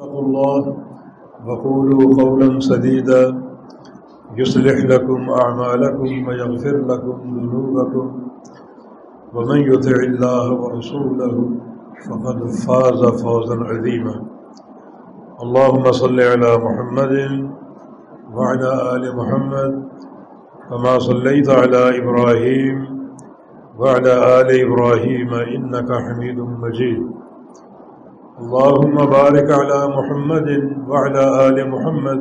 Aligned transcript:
اتقوا 0.00 0.22
الله 0.22 0.76
وقولوا 1.46 2.14
قولا 2.22 2.60
سديدا. 2.60 3.22
يصلح 4.36 4.76
لكم 4.92 5.30
أعمالكم 5.30 6.28
ويغفر 6.28 6.76
لكم 6.90 7.16
ذنوبكم. 7.36 8.06
ومن 9.34 9.58
يطع 9.72 9.96
الله 10.10 10.52
ورسوله 10.52 11.50
فقد 12.08 12.38
فاز 12.66 13.22
فوزا 13.22 13.56
عظيما. 13.70 14.14
اللهم 15.42 15.92
صل 15.92 16.20
على 16.20 16.50
محمد 16.66 17.14
وعلى 18.34 18.70
آل 18.94 19.16
محمد 19.16 19.88
كما 20.70 20.98
صليت 20.98 21.48
على 21.48 21.98
إبراهيم 21.98 22.78
وعلى 23.78 24.40
آل 24.40 24.48
إبراهيم 24.64 25.30
إنك 25.34 25.92
حميد 25.92 26.38
مجيد. 26.38 27.25
اللهم 28.40 28.96
بارك 29.10 29.48
على 29.50 29.80
محمد 29.96 30.48
وعلى 30.88 31.48
آل 31.48 31.70
محمد 31.70 32.20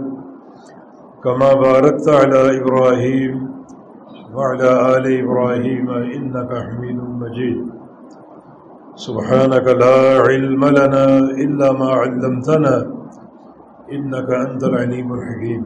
كما 1.24 1.54
باركت 1.54 2.10
على 2.10 2.60
إبراهيم 2.60 3.34
وعلى 4.36 4.98
آل 4.98 5.06
إبراهيم 5.24 5.90
إنك 5.90 6.52
حميد 6.68 7.00
مجيد. 7.24 7.60
سبحانك 8.96 9.68
لا 9.68 10.24
علم 10.28 10.66
لنا 10.66 11.06
إلا 11.44 11.72
ما 11.72 11.90
علمتنا 11.90 12.76
إنك 13.92 14.30
أنت 14.30 14.64
العليم 14.64 15.14
الحكيم. 15.14 15.64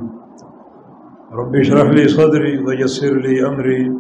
رب 1.34 1.55
اشرح 1.55 1.89
لي 1.89 2.08
صدري 2.08 2.66
ويسر 2.66 3.13
لي 3.13 3.47
أمري 3.47 3.94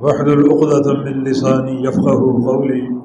واحلل 0.00 0.42
عقدة 0.50 0.86
من 1.04 1.24
لساني 1.24 1.82
يفقه 1.82 2.20
قولي. 2.46 2.97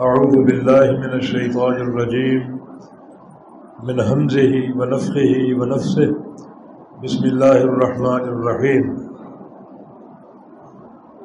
أعوذ 0.00 0.44
بالله 0.44 0.98
من 0.98 1.12
الشيطان 1.14 1.72
الرجيم. 1.72 2.58
من 3.86 4.00
همزه 4.00 4.74
ونفخه 4.78 5.34
ونفسه. 5.58 6.14
بسم 7.04 7.24
الله 7.24 7.62
الرحمن 7.62 8.24
الرحيم. 8.34 8.96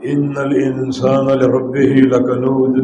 إن 0.05 0.37
الإنسان 0.37 1.25
لربه 1.25 1.93
لكنود 2.13 2.75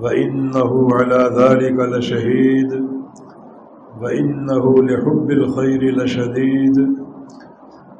وإنه 0.00 0.88
على 0.92 1.30
ذلك 1.40 1.76
لشهيد 1.80 2.84
وإنه 4.02 4.74
لحب 4.82 5.30
الخير 5.30 5.82
لشديد. 5.96 6.76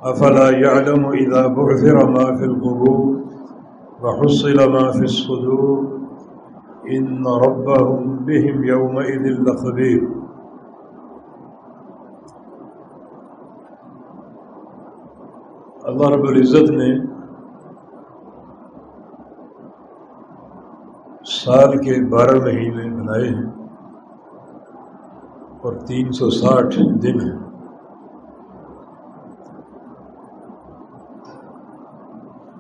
أفلا 0.03 0.51
يعلم 0.51 1.07
إذا 1.07 1.47
بعثر 1.47 2.11
ما 2.11 2.37
في 2.37 2.45
القبور 2.45 3.21
وحصل 4.03 4.73
ما 4.73 4.91
في 4.91 5.05
الصدور؟ 5.05 5.96
إن 6.95 7.27
ربهم 7.27 8.17
بهم 8.25 8.65
يومئذ 8.65 9.23
لخبير. 9.23 10.03
اللہ 15.83 16.09
رب 16.09 16.25
العزت 16.25 16.71
نے 16.71 17.17
سال 21.25 21.79
کے 21.79 22.09
بارہ 22.09 22.37
مہینے 22.45 23.03
بنائے 23.03 23.29
ہیں 23.29 23.53
اور 25.63 25.73
تین 25.87 26.13
سو 26.13 26.31
ساٹھ 26.31 26.77
دن 27.03 27.21
ہیں۔ 27.21 27.47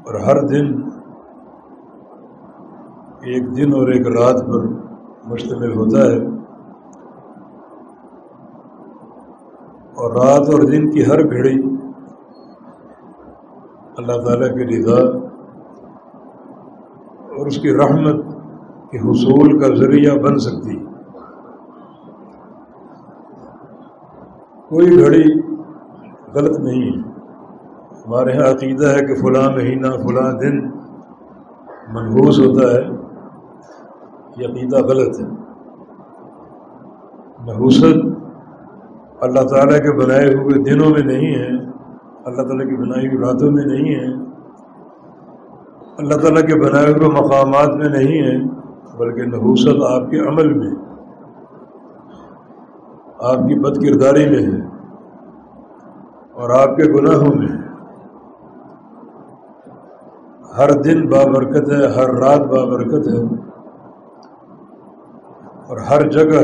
اور 0.06 0.14
ہر 0.14 0.46
دن 0.46 0.95
ایک 3.26 3.56
دن 3.56 3.74
اور 3.74 3.88
ایک 3.88 4.06
رات 4.06 4.46
پر 4.46 4.66
مشتمل 5.24 5.74
ہوتا 5.76 5.98
ہے۔ 5.98 6.18
اور 9.94 10.12
رات 10.12 10.48
اور 10.48 10.62
دن 10.62 10.90
کی 10.90 11.06
ہر 11.06 11.24
گھڑی 11.24 11.62
اللہ 13.96 14.12
تعالیٰ 14.12 14.48
کی 14.48 14.78
رضا 14.78 15.00
اور 17.28 17.46
اس 17.46 17.58
کی 17.58 17.76
رحمت 17.76 18.24
کے 18.90 18.98
حصول 18.98 19.58
کا 19.58 19.74
ذریعہ 19.74 20.18
بن 20.18 20.38
سکتی۔ 20.38 20.76
کوئی 24.68 25.00
گھڑی 25.00 25.40
غلط 26.34 26.58
نہیں 26.58 26.82
ہے۔ 26.82 27.10
ہمارے 28.06 28.32
یہاں 28.32 28.50
عقیدہ 28.50 28.86
ہے 28.86 29.06
کہ 29.06 29.14
فلاں 29.14 29.50
مہینہ، 29.50 29.86
فلاں 29.86 30.32
دن 30.32 30.66
منحوس 31.88 32.38
ہوتا 32.38 32.74
ہے۔ 32.74 32.95
یہ 34.36 34.46
عقیدہ 34.46 34.76
غلط 34.76 35.20
ہے۔ 35.20 35.26
نحوست 37.46 37.84
اللہ 39.20 39.40
تعالیٰ 39.40 39.78
کے 39.78 39.92
بنائے 39.92 40.34
ہوئے 40.34 40.62
دنوں 40.62 40.90
میں 40.90 41.02
نہیں 41.02 41.34
ہے۔ 41.34 41.48
اللہ 42.24 42.42
تعالیٰ 42.42 42.68
کی 42.68 42.76
بنائی 42.76 43.08
ہوئی 43.08 43.18
راتوں 43.18 43.50
میں 43.50 43.64
نہیں 43.64 43.94
ہے۔ 43.94 44.06
اللہ 45.98 46.14
تعالیٰ 46.14 46.42
کے 46.42 46.60
بنائے 46.60 46.92
ہوئے 46.92 47.08
مقامات 47.08 47.68
میں 47.68 47.88
نہیں 47.88 48.22
ہے، 48.22 48.48
بلکہ 48.96 49.22
نحوست 49.22 49.82
آپ 49.90 50.10
کے 50.10 50.28
عمل 50.28 50.52
میں، 50.52 50.74
آپ 53.20 53.36
کی 53.36 53.54
بد 53.60 53.76
کرداری 53.76 54.30
میں 54.30 54.46
ہے 54.46 54.66
اور 56.32 56.50
آپ 56.50 56.76
کے 56.76 56.84
گناہوں 56.84 57.34
میں 57.34 57.48
ہے۔ 57.48 57.66
ہر 60.58 60.82
دن 60.82 61.08
بابرکت 61.08 61.70
ہے، 61.72 61.86
ہر 61.86 62.10
رات 62.14 62.40
بابرکت 62.40 63.08
ہے۔ 63.08 63.45
اور 65.68 65.76
ہر 65.76 66.10
جگہ 66.10 66.40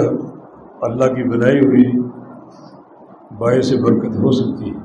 اللہ 0.82 1.04
کی 1.04 1.28
بنائی 1.28 1.66
ہوئی 1.66 2.00
باعث 3.38 3.72
برکت 3.72 4.16
ہو 4.16 4.30
سکتی 4.30 4.70
ہے۔ 4.70 4.80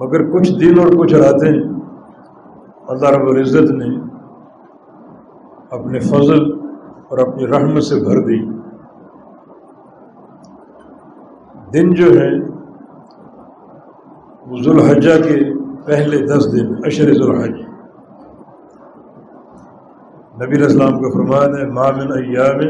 مگر 0.00 0.30
کچھ 0.30 0.52
دن 0.52 0.78
اور 0.78 0.88
کچھ 0.98 1.14
راتیں 1.14 1.52
اللہ 2.88 3.10
رب 3.10 3.28
العزت 3.28 3.70
نے 3.70 3.96
اپنے 5.70 5.98
فضل 6.00 6.52
اور 7.08 7.18
اپنی 7.18 7.46
رحمت 7.46 7.82
سے 7.82 7.94
بھر 7.94 8.20
دی۔ 8.24 8.58
دن 11.72 11.94
جو 11.94 12.04
ہے 12.04 12.30
وہ 14.46 14.56
ذوالحجہ 14.64 15.22
کے 15.22 15.54
پہلے 15.86 16.26
دس 16.26 16.52
دن 16.52 16.74
اشر 16.84 17.14
ذوالحج۔ 17.14 17.77
نبی 20.40 20.62
اسلام 20.64 20.98
کا 21.02 21.08
فرمان 21.12 21.54
ہے 21.58 21.64
مامن 21.72 22.12
ایام 22.16 22.60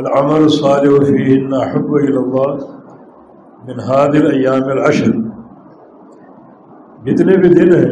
العمل 0.00 0.48
صالح 0.54 1.04
فیہن 1.06 1.54
حب 1.70 1.92
اللہ 1.94 2.66
من 3.68 3.80
حادر 3.86 4.24
ایام 4.30 4.68
العشر. 4.70 5.14
جتنے 7.04 7.36
بھی 7.40 7.48
دن 7.54 7.72
ہیں، 7.74 7.90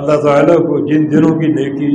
اللہ 0.00 0.20
تعالیٰ 0.22 0.56
کو 0.66 0.78
جن 0.86 1.10
دنوں 1.10 1.38
کی 1.40 1.52
نیکی 1.52 1.90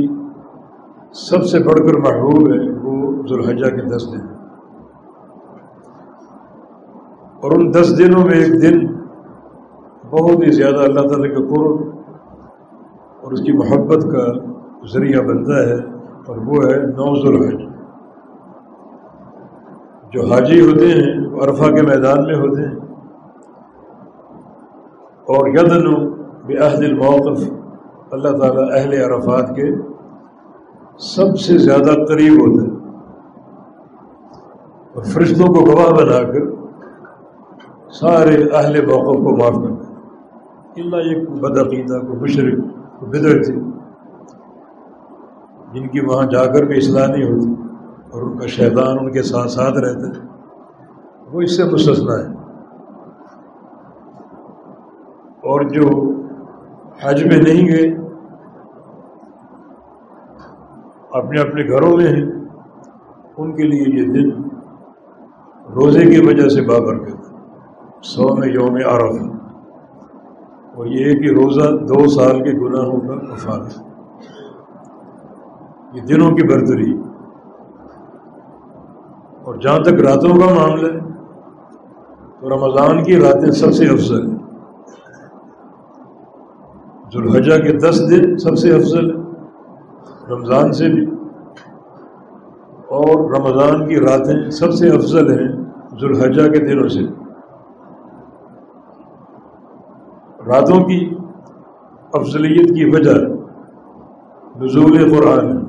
سب 1.20 1.44
سے 1.52 1.58
بڑھ 1.64 1.80
کر 1.86 1.98
محبوب 2.00 2.50
ہے، 2.52 2.60
وہ 2.82 2.94
ذوالحجہ 3.28 3.70
کے 3.76 3.82
دس 3.88 4.12
دن 4.12 4.26
اور 7.42 7.58
ان 7.58 7.72
دس 7.74 7.98
دنوں 7.98 8.24
میں 8.26 8.38
ایک 8.38 8.60
دن 8.62 8.86
بہت 10.10 10.46
ہی 10.46 10.50
زیادہ 10.52 10.80
اللہ 10.84 11.08
تعالیٰ 11.08 11.30
کے 11.34 11.42
قرب 11.48 11.82
اور 13.20 13.32
اس 13.32 13.40
کی 13.40 13.52
محبت 13.56 14.02
کا 14.12 14.24
ذریعہ 14.82 15.22
بنتا 15.22 15.56
ہے 15.58 15.74
اور 16.26 16.36
وہ 16.46 16.62
ہے 16.64 16.76
نوز 16.90 17.26
الحج 17.26 17.68
جو 20.12 20.24
حاجی 20.26 20.60
ہوتے 20.60 20.86
ہیں 20.86 21.12
وہ 21.26 21.42
عرفہ 21.44 21.70
کے 21.74 21.82
میدان 21.82 22.24
میں 22.26 22.36
ہوتے 22.36 22.66
ہیں 22.66 22.78
اور 25.26 25.48
یدن 25.48 25.86
بحد 26.46 26.84
الموقف 26.84 27.42
اللہ 28.12 28.38
تعالیٰ 28.38 28.64
اہل 28.72 28.94
عرفات 29.02 29.54
کے 29.56 29.70
سب 31.06 31.38
سے 31.38 31.58
زیادہ 31.58 31.92
قریب 32.06 32.40
ہوتا 32.40 32.64
ہے 32.64 32.78
اور 34.94 35.04
فرشتوں 35.12 35.52
کو 35.54 35.64
گواہ 35.66 35.92
بنا 35.94 36.18
کر 36.32 36.48
سارے 38.00 38.36
اہل 38.42 38.84
موقف 38.86 39.22
کو 39.24 39.36
معاف 39.36 39.62
کرتا 39.62 39.84
ہے 39.84 40.82
اللہ 40.82 41.08
ایک 41.08 41.30
بدعقیدہ 41.40 42.00
کو 42.06 42.16
مشرق 42.16 42.58
کو 43.00 43.06
بدر 43.06 43.42
تھی 43.42 43.54
جن 45.72 45.88
کی 45.88 46.00
وہاں 46.00 46.26
جا 46.26 46.46
کر 46.46 46.64
بھی 46.64 46.76
اصلاح 46.76 47.06
نہیں 47.06 47.24
ہوتی 47.24 47.62
اور 48.10 48.22
ان 48.22 48.38
کا 48.38 48.46
شیطان 48.46 48.98
ان 48.98 49.12
کے 49.12 49.22
ساتھ 49.22 49.50
ساتھ 49.50 49.78
رہتا 49.78 50.06
ہے، 50.08 50.26
وہ 51.32 51.40
اس 51.40 51.56
سے 51.56 51.64
مستثنا 51.64 52.18
ہے۔ 52.18 52.34
اور 55.24 55.60
جو 55.60 56.12
حج 57.02 57.24
میں 57.24 57.42
نہیں 57.42 57.68
گئے، 57.68 57.96
اپنے 61.10 61.40
اپنے 61.40 61.64
گھروں 61.64 61.96
میں 61.96 62.06
ہیں، 62.06 62.30
ان 63.36 63.56
کے 63.56 63.62
لیے 63.62 63.98
یہ 63.98 64.06
دن 64.06 64.42
روزے 65.74 66.04
کی 66.06 66.26
وجہ 66.26 66.48
سے 66.48 66.62
بابرکت 66.62 67.34
سو 68.04 68.36
میں 68.36 68.48
یوم 68.48 68.74
عرف 68.74 69.36
اور 70.74 70.86
یہ 70.86 71.18
کہ 71.18 71.34
روزہ 71.34 71.84
دو 71.84 72.08
سال 72.08 72.42
کے 72.42 72.52
گناہوں 72.58 73.00
کا 73.00 73.56
ہے۔ 73.56 73.89
یہ 75.92 76.00
دنوں 76.00 76.30
کی 76.30 76.42
برتری۔ 76.42 77.02
اور 79.44 79.54
جہاں 79.54 79.78
تک 79.78 79.94
راتوں 79.94 80.30
کا 80.30 80.54
معاملہ 80.54 80.92
ہے، 80.92 80.98
تو 82.40 82.48
رمضان 82.48 83.04
کی 83.04 83.20
راتیں 83.20 83.50
سب 83.50 83.72
سے 83.72 83.86
افضل 83.86 84.30
ہیں۔ 84.30 84.38
ذوالحجہ 87.12 87.62
کے 87.62 87.72
دس 87.72 88.10
دن 88.10 88.38
سب 88.38 88.58
سے 88.58 88.74
افضل 88.74 89.10
ہے 89.10 89.22
رمضان 90.30 90.72
سے 90.72 90.88
بھی۔ 90.88 91.06
اور 92.88 93.30
رمضان 93.30 93.88
کی 93.88 94.00
راتیں 94.00 94.50
سب 94.50 94.72
سے 94.72 94.88
افضل 94.88 95.30
ہیں 95.30 95.64
ذوالحجہ 96.00 96.52
کے 96.52 96.58
دنوں 96.58 96.88
سے۔ 96.88 97.00
راتوں 100.46 100.84
کی 100.84 101.14
افضلیت 102.12 102.68
کی 102.68 102.84
وجہ 102.84 103.14
نزول 104.60 105.16
قرآن 105.16 105.56
ہے۔ 105.56 105.59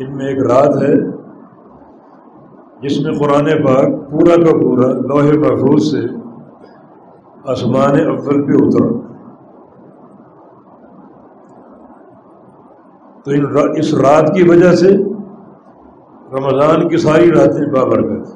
ان 0.00 0.16
میں 0.16 0.26
ایک 0.26 0.42
رات 0.42 0.82
ہے، 0.82 0.94
جس 2.82 3.00
میں 3.00 3.12
قرآن 3.18 3.44
پاک 3.44 4.10
پورا 4.10 4.36
کا 4.36 4.52
پورا 4.58 4.86
لوہے 4.92 5.38
محفوظ 5.38 5.82
سے 5.90 5.98
آسمان 7.44 8.06
اول 8.06 8.46
پہ 8.46 8.52
اترا۔ 8.52 8.88
تو 13.24 13.30
ان 13.30 13.44
اس 13.76 13.94
رات 13.94 14.34
کی 14.34 14.48
وجہ 14.48 14.72
سے 14.72 14.96
رمضان 16.32 16.88
کی 16.88 16.96
ساری 16.96 17.30
راتیں 17.30 17.72
بابرکت۔ 17.72 18.34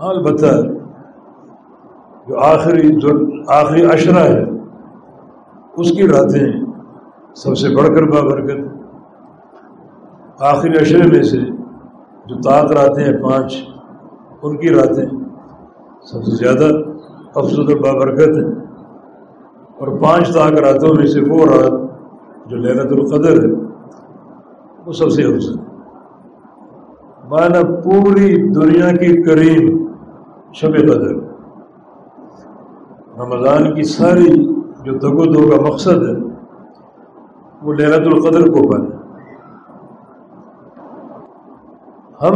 ہاں 0.00 0.08
البتہ 0.08 0.54
جو 2.28 2.38
آخری 2.38 2.88
جو 3.00 3.18
آخری 3.48 3.86
اشرہ 3.86 4.24
ہے، 4.24 4.42
اس 5.76 5.90
کی 5.90 6.08
راتیں 6.08 6.46
سب 7.34 7.56
سے 7.56 7.76
بڑھ 7.76 7.86
کر 7.86 8.02
بابرکت۔ 8.02 8.75
آخری 10.40 10.78
اشرے 10.80 11.08
میں 11.12 11.22
سے 11.22 11.40
جو 12.26 12.40
طاق 12.40 12.72
راتیں 12.72 13.04
ہیں، 13.04 13.22
پانچ، 13.22 13.56
ان 14.42 14.56
کی 14.56 14.70
راتیں 14.70 15.06
سب 16.02 16.24
سے 16.24 16.36
زیادہ 16.36 16.72
افسد 17.34 17.70
بابرکت 17.82 18.28
ہیں۔ 18.28 18.66
اور 19.78 20.00
پانچ 20.00 20.34
طاق 20.34 20.52
راتوں 20.52 20.94
میں 20.94 21.06
سے 21.06 21.20
وہ 21.20 21.38
رات 21.38 21.90
جو 22.50 22.56
لہرت 22.56 22.92
القدر 22.92 23.32
ہے، 23.32 23.52
وہ 24.86 24.92
سب 24.92 25.10
سے 25.10 25.22
افضل 25.22 25.54
مانا 27.28 27.80
پوری 27.80 28.48
دنیا 28.48 28.90
کی 28.90 29.22
کریم 29.22 29.88
شب 30.52 30.72
قدر۔ 30.72 31.14
رمضان 33.20 33.74
کی 33.74 33.82
ساری 33.82 34.44
جو 34.84 34.92
دگو 34.98 35.24
دو 35.24 35.56
کا 35.56 35.70
مقصد 35.70 36.02
ہے، 36.08 36.24
وہ 37.62 37.72
لہرت 37.72 38.06
القدر 38.06 38.40
کو 38.40 38.70
پانا 38.72 39.05
ہم 42.22 42.34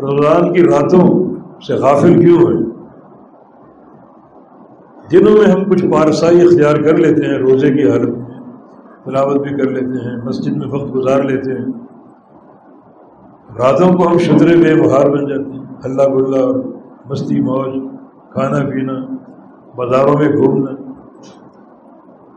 رمضان 0.00 0.52
کی 0.52 0.62
راتوں 0.62 1.34
سے 1.66 1.74
غافل 1.74 2.20
کیوں 2.20 2.38
ہیں؟ 2.38 2.68
دنوں 5.12 5.32
میں 5.32 5.46
ہم 5.46 5.70
کچھ 5.70 5.84
پارسائی 5.84 6.42
اختیار 6.42 6.74
کر 6.74 6.96
لیتے 6.96 7.26
ہیں، 7.26 7.38
روزے 7.38 7.70
کی 7.70 7.90
حالت 7.90 8.08
میں 8.08 8.26
تلاوت 9.04 9.40
بھی 9.40 9.50
کر 9.50 9.70
لیتے 9.70 10.10
ہیں، 10.10 10.16
مسجد 10.24 10.56
میں 10.56 10.68
وقت 10.68 10.94
گزار 10.94 11.22
لیتے 11.22 11.52
ہیں۔ 11.52 11.66
راتوں 13.58 13.92
کو 13.92 14.08
ہم 14.08 14.18
شدرے 14.18 14.56
بے 14.56 14.82
بہار 14.82 15.10
بن 15.10 15.28
جاتے 15.28 15.50
ہیں 15.50 15.64
اللہ 15.84 16.02
گلہ، 16.02 16.60
مستی 17.10 17.40
موج، 17.40 17.82
کھانا 18.30 18.58
پینا، 18.70 19.14
بازاروں 19.76 20.18
میں 20.18 20.28
گھومنا۔ 20.28 20.70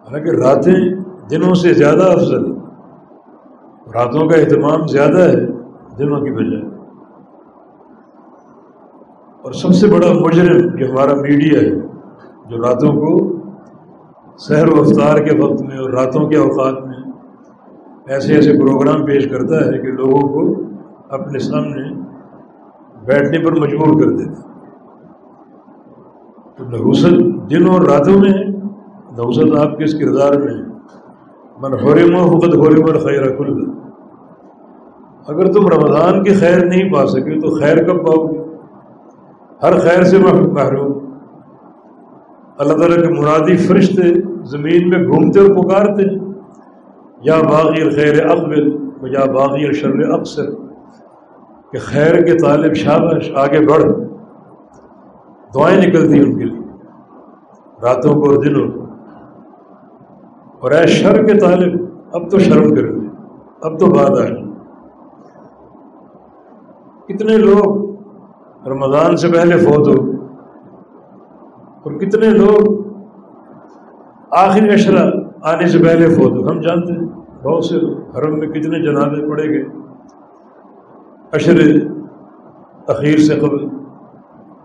حالانکہ 0.05 0.29
راتیں 0.29 0.95
دنوں 1.29 1.53
سے 1.53 1.73
زیادہ 1.73 2.03
افضل 2.03 2.51
راتوں 3.93 4.29
کا 4.29 4.35
اہتمام 4.35 4.87
زیادہ 4.87 5.19
ہے۔ 5.19 5.50
دنوں 6.01 6.21
کی 6.21 6.31
بجائے 6.35 6.63
اور 9.43 9.51
سب 9.59 9.73
سے 9.75 9.87
بڑا 9.91 10.11
مجرم 10.15 10.75
جو 10.77 10.89
ہمارا 10.89 11.13
میڈیا 11.21 11.59
ہے، 11.59 11.71
جو 12.49 12.57
راتوں 12.63 12.91
کو 12.93 13.11
سحر 14.39 14.67
و 14.73 14.79
افطار 14.81 15.17
کے 15.25 15.37
وقت 15.37 15.61
میں 15.61 15.77
اور 15.77 15.89
راتوں 15.93 16.27
کے 16.29 16.37
اوقات 16.37 16.77
میں 16.85 16.99
ایسے 18.13 18.35
ایسے 18.35 18.53
پروگرام 18.59 19.05
پیش 19.05 19.27
کرتا 19.31 19.57
ہے 19.65 19.77
کہ 19.81 19.91
لوگوں 19.97 20.21
کو 20.33 20.41
اپنے 21.17 21.39
سامنے 21.39 21.83
بیٹھنے 23.05 23.43
پر 23.45 23.59
مجبور 23.61 23.99
کر 23.99 24.15
دیتا 24.17 24.41
تو 26.57 26.69
نحوست 26.69 27.19
دنوں 27.51 27.73
اور 27.73 27.87
راتوں 27.87 28.17
میں، 28.19 28.33
نحوست 28.33 29.55
آپ 29.59 29.77
کے 29.77 29.83
اس 29.83 29.93
کردار 29.99 30.39
میں، 30.39 30.57
من 31.61 31.73
حرم 31.79 32.15
حقت 32.15 32.53
حرم 32.59 32.89
الخیر 32.89 33.29
کل 33.37 33.53
اگر 35.27 35.51
تم 35.51 35.67
رمضان 35.67 36.23
کی 36.23 36.33
خیر 36.33 36.65
نہیں 36.65 36.93
پا 36.93 37.07
سکے 37.07 37.39
تو 37.39 37.59
خیر 37.59 37.83
کب 37.83 38.07
پاؤ 38.07 38.27
گے؟ 38.27 38.37
ہر 39.63 39.79
خیر 39.79 40.03
سے 40.03 40.17
محروم 40.17 41.11
اللہ 42.57 42.73
تعالیٰ 42.73 43.07
کے 43.07 43.13
مرادی 43.13 43.57
فرشتے 43.57 44.01
زمین 44.43 44.89
میں 44.89 45.03
گھومتے 45.03 45.39
اور 45.39 45.63
پکارتے۔ 45.63 46.31
یا 47.21 47.35
باغی 47.41 47.89
خیر 47.89 48.25
اقبل 48.25 48.87
یا 49.03 49.25
باغی 49.25 49.73
شر 49.73 50.11
اکثر۔ 50.11 50.43
کہ 51.71 51.77
خیر 51.79 52.21
کے 52.21 52.37
طالب 52.37 52.73
شابش 52.73 53.31
آگے 53.35 53.65
بڑھ۔ 53.65 53.83
دعائیں 55.55 55.77
نکلتی 55.77 56.19
ان 56.19 56.37
کے 56.37 56.43
لیے۔ 56.43 56.59
راتوں 57.83 58.13
کو 58.13 58.29
اور 58.29 58.43
دنوں 58.43 58.71
کو۔ 58.71 58.85
اور 60.59 60.71
اے 60.71 60.87
شر 60.87 61.23
کے 61.23 61.33
طالب، 61.37 61.85
اب 62.13 62.31
تو 62.31 62.39
شرم 62.39 62.75
کر 62.75 62.83
اب 63.61 63.79
تو 63.79 63.85
بات 63.85 64.19
آئے۔ 64.19 64.50
کتنے 67.11 67.37
لوگ 67.37 68.67
رمضان 68.67 69.15
سے 69.17 69.27
پہلے 69.31 69.57
فوت 69.57 69.87
ہو 69.87 69.93
اور 71.83 71.91
کتنے 71.99 72.29
لوگ 72.29 72.79
آخری 74.37 74.69
اشرا 74.73 75.03
آنے 75.51 75.67
سے 75.67 75.79
پہلے 75.83 76.07
فوت 76.09 76.31
ہو؟ 76.31 76.49
ہم 76.49 76.59
جانتے 76.61 76.93
ہیں، 76.93 77.07
بہت 77.43 77.65
سے 77.65 77.77
حرم 78.17 78.37
میں 78.39 78.47
کتنے 78.47 78.79
جنازے 78.83 79.29
پڑے 79.29 79.47
گئے۔ 79.49 79.63
اشر 81.33 81.59
اخیر 82.87 83.17
سے 83.27 83.39
قبل 83.39 83.65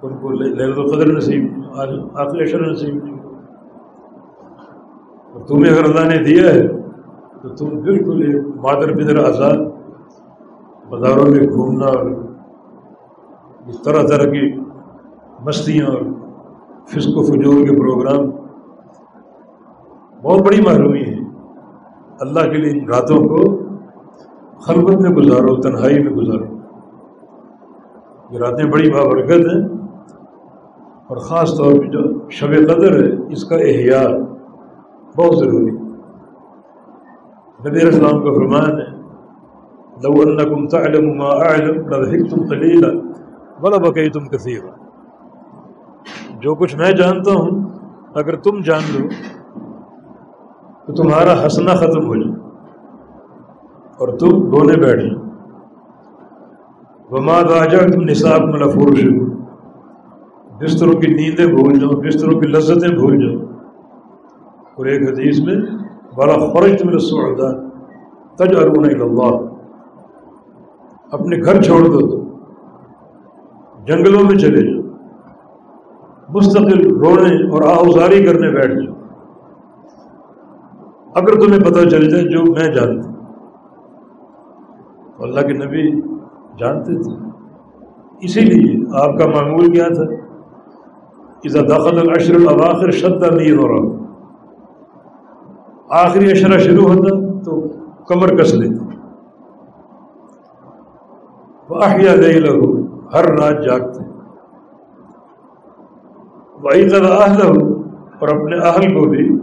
ان 0.03 0.17
کو 0.21 0.31
لہرت 0.31 0.79
القدر 0.79 1.13
نصیب 1.13 1.43
آخری 1.79 2.43
اشر 2.43 2.61
نصیب 2.71 3.05
نہیں 3.05 3.15
اور 5.33 5.47
تمہیں 5.47 5.73
اگر 5.73 5.85
اللہ 5.85 6.09
نے 6.09 6.23
دیا 6.25 6.53
ہے، 6.55 6.67
تو 7.43 7.49
تم 7.49 7.79
بالکل 7.81 8.23
ایک 8.23 8.47
مادر 8.65 8.93
پدر 8.95 9.25
آزاد، 9.25 9.59
بازاروں 10.91 11.27
میں 11.27 11.47
گھومنا 11.49 11.87
اور 11.87 12.11
اس 13.67 13.83
طرح 13.83 14.07
طرح 14.07 14.31
کی 14.31 14.61
مستیاں 15.45 15.87
اور 15.87 16.01
فسق 16.87 17.19
و 17.19 17.23
فجور 17.23 17.65
کے 17.65 17.81
پروگرام 17.81 18.31
بہت 20.23 20.41
بڑی 20.41 20.61
محرومی 20.61 21.01
ہے۔ 21.01 21.17
اللہ 22.21 22.41
کے 22.41 22.57
لیے 22.57 22.81
ان 22.81 22.89
راتوں 22.89 23.17
کو 23.17 23.59
خلبت 24.59 25.01
میں 25.01 25.11
گزارو، 25.11 25.61
تنہائی 25.61 26.03
میں 26.03 26.13
گزارو۔ 26.13 26.57
یہ 28.31 28.39
راتیں 28.39 28.65
بڑی 28.65 28.91
بابرکت 28.91 29.31
ہیں 29.31 29.69
اور 31.07 31.17
خاص 31.17 31.57
طور 31.57 31.73
پہ 31.73 31.87
جو 31.87 32.29
شب 32.31 32.47
قدر 32.47 33.05
ہے، 33.05 33.33
اس 33.33 33.45
کا 33.45 33.57
احیاء 33.57 34.09
بہت 35.17 35.37
ضروری 35.37 35.71
نبی 37.69 37.81
السلام 37.81 38.25
کا 38.25 38.33
فرمان 38.33 38.71
ہے، 38.71 38.97
لو 40.03 40.13
انکم 40.13 40.67
تعلم 40.67 41.19
ما 41.19 41.29
اعلم 41.29 41.89
لذہکتم 41.89 42.47
قلیلا۔ 42.49 43.06
بلا 43.61 43.77
ولا 43.77 43.91
بقیتم 43.91 44.29
کثیرا 44.29 44.71
جو 46.41 46.55
کچھ 46.55 46.77
میں 46.77 46.93
جانتا 46.93 47.33
ہوں، 47.33 47.69
اگر 48.15 48.37
تم 48.37 48.63
جان 48.63 48.81
لو، 48.95 49.09
تو 50.87 50.93
تمہارا 50.93 51.45
ہنسنا 51.45 51.75
ختم 51.75 52.07
ہو 52.07 52.17
جائے۔ 52.17 52.37
اور 53.99 54.09
تم 54.09 54.51
رونے 54.51 54.77
بیٹھ 54.77 55.01
جاؤ 55.01 55.23
وما 57.11 57.43
راجا 57.43 57.79
تم 57.79 58.01
نصاب 58.03 58.41
ملفور 58.41 58.95
شروع 58.95 59.27
بستروں 60.61 60.93
کی 60.93 61.07
نیندیں 61.15 61.47
بھول 61.47 61.79
جاؤ، 61.79 61.91
بستروں 61.91 62.41
کی 62.41 62.47
لذتیں 62.47 62.97
بھول 62.97 63.19
جاؤ۔ 63.19 63.47
اور 64.75 64.87
ایک 64.87 65.03
حدیث 65.09 65.41
میں 65.41 65.57
بڑا 66.17 66.35
خرچ 66.35 66.81
تم 66.81 66.89
رسودا 66.89 67.67
تج 68.37 68.57
ارون 68.57 68.85
اللہ 68.85 69.37
اپنے 71.11 71.37
گھر 71.45 71.63
چھوڑ 71.63 71.81
دو 71.81 72.11
تو 72.11 72.26
جنگلوں 73.87 74.25
میں 74.25 74.39
چلے 74.39 74.73
جاؤ۔ 74.73 74.87
مستقل 76.29 76.87
رونے 76.87 77.49
اور 77.49 77.63
آہوزاری 77.63 78.25
کرنے 78.25 78.51
بیٹھ 78.53 78.75
جاؤ۔ 78.75 78.95
اگر 81.15 81.41
تمہیں 81.41 81.61
پتہ 81.61 81.89
چل 81.89 82.11
جائے 82.11 82.23
جو 82.23 82.53
میں 82.53 82.75
جانتا 82.75 83.11
اللہ 85.19 85.41
کے 85.41 85.53
نبی 85.53 86.01
جانتے 86.59 87.03
تھے۔ 87.03 87.31
اسی 88.21 88.41
لیے 88.41 88.85
آپ 89.03 89.19
کا 89.19 89.27
معمول 89.27 89.73
کیا 89.73 89.89
تھا؟ 89.89 90.27
کہ 91.41 91.49
داخل 91.49 91.99
الاشر 91.99 92.35
الاواخر 92.35 92.91
شدہ 92.91 93.35
نہیں 93.35 93.53
ہو 93.53 93.69
رہا 93.69 94.07
آخری 95.91 96.31
اشرا 96.31 96.59
شروع 96.59 96.89
ہوتا 96.89 97.43
تو 97.43 97.69
کمر 98.05 98.37
کس 98.37 98.55
لیتے 98.55 98.85
واحیہ 101.71 102.11
نہیں 102.11 102.41
لگو 102.41 102.86
ہر 103.15 103.25
رات 103.25 103.65
جاگتے 103.65 104.05
وائی 106.63 106.89
طرح 106.89 107.09
اہل 107.09 107.43
اور 108.21 108.29
اپنے 108.29 108.57
اہل 108.57 108.95
کو 108.95 109.11
بھی 109.11 109.39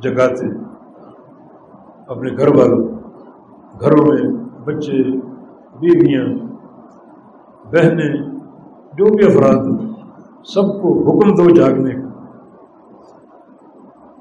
جگاتے 0.00 0.46
اپنے 2.08 2.30
گھر 2.38 2.56
والوں، 2.56 2.88
گھروں 3.80 4.06
میں 4.06 4.44
بچے، 4.64 5.02
بیویاں، 5.80 6.26
بہنیں، 7.72 8.30
جو 8.92 9.04
بھی 9.04 9.26
افراد 9.26 9.64
سب 10.44 10.82
کو 10.82 11.02
حکم 11.02 11.34
دو 11.34 11.50
جاگنے 11.50 11.94
کا۔ 11.94 12.06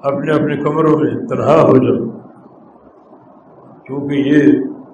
اپنے 0.04 0.32
اپنے 0.32 0.58
کمروں 0.58 1.00
میں 1.00 1.28
تنہا 1.28 1.62
ہو 1.62 1.78
جاؤ۔ 1.78 2.06
کیونکہ 3.84 4.16
یہ 4.16 4.42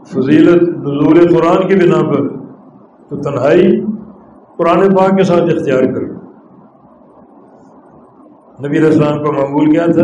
فضیلت 0.03 0.63
نزول 0.63 1.35
قرآن 1.35 1.67
کی 1.67 1.75
بنا 1.75 2.09
پر 2.09 2.37
تو 3.09 3.15
تنہائی 3.15 3.85
قرآن 4.57 4.95
پاک 4.95 5.17
کے 5.17 5.23
ساتھ 5.23 5.41
اختیار 5.41 5.79
کر 5.79 6.01
نبی 8.67 8.87
اسلام 8.87 9.23
کا 9.23 9.31
معمول 9.31 9.71
کیا 9.71 9.85
تھا؟ 9.85 10.03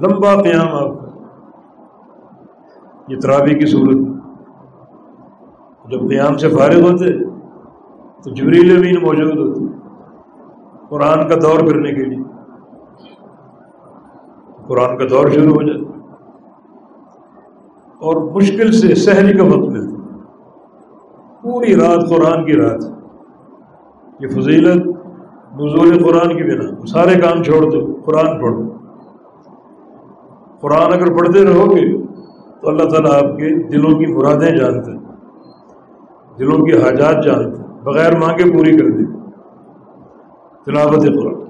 لمبا 0.00 0.42
قیام 0.42 0.68
آپ 0.68 1.00
کا۔ 1.00 1.10
یہ 3.08 3.18
ترابی 3.18 3.54
کی 3.54 3.66
صورت۔ 3.66 3.96
جب 5.90 6.08
قیام 6.08 6.36
سے 6.36 6.48
فارغ 6.48 6.80
ہوتے، 6.80 7.24
تو 8.22 8.30
جبریل 8.30 8.76
امین 8.76 8.94
موجود 9.02 9.38
ہوتے۔ 9.38 9.78
قرآن 10.88 11.28
کا 11.28 11.34
دور 11.34 11.58
کرنے 11.58 11.88
کے 11.88 12.04
لیے۔ 12.04 12.24
قرآن 14.66 14.98
کا 14.98 15.04
دور 15.10 15.28
شروع 15.28 15.54
ہو 15.54 15.62
جاتا۔ 15.62 15.90
اور 17.90 18.30
مشکل 18.30 18.72
سے 18.72 18.94
سحری 18.94 19.38
کا 19.38 19.44
وقت 19.44 19.70
ملتا۔ 19.70 19.99
پوری 21.42 21.76
رات 21.76 22.08
قرآن 22.08 22.44
کی 22.44 22.56
رات۔ 22.56 22.84
یہ 24.20 24.28
فضیلت 24.28 24.86
نزول 25.54 26.04
قرآن 26.04 26.28
کی 26.28 26.42
بنا۔ 26.42 26.86
سارے 26.86 27.20
کام 27.20 27.42
چھوڑ 27.42 27.70
دو، 27.70 28.00
قرآن 28.04 28.40
پڑھو 28.40 28.62
قرآن 30.60 30.92
اگر 30.92 31.18
پڑھتے 31.18 31.44
رہو 31.44 31.70
گے 31.70 32.02
تو 32.60 32.68
اللہ 32.68 32.82
تعالیٰ 32.82 33.12
آپ 33.12 33.38
کے 33.38 33.68
دلوں 33.68 33.98
کی 33.98 34.06
مرادیں 34.06 34.56
جانتے 34.56 34.92
دلوں 36.38 36.58
کی 36.58 36.72
حاجات 36.72 37.24
جانتے 37.24 37.62
بغیر 37.84 38.18
مانگے 38.18 38.52
پوری 38.52 38.76
کر 38.76 38.90
دے۔ 38.90 39.04
تلاوت 40.64 41.02
قرآن۔ 41.02 41.40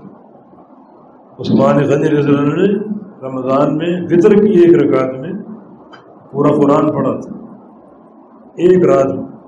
عثمان 1.39 1.77
غنی 1.77 2.11
رضی 2.11 2.29
اللہ 2.29 2.41
نے 2.41 2.79
رمضان 3.23 3.77
میں 3.77 4.07
فطر 4.09 4.31
کی 4.31 4.49
ایک 4.49 4.83
رکعت 4.83 5.21
میں 5.21 5.33
پورا 6.33 6.49
قرآن 6.49 6.93
پڑھا 6.93 7.21
تھا۔ 7.21 7.33
ایک 8.57 8.87
رات 8.87 9.07
میں۔ 9.07 9.40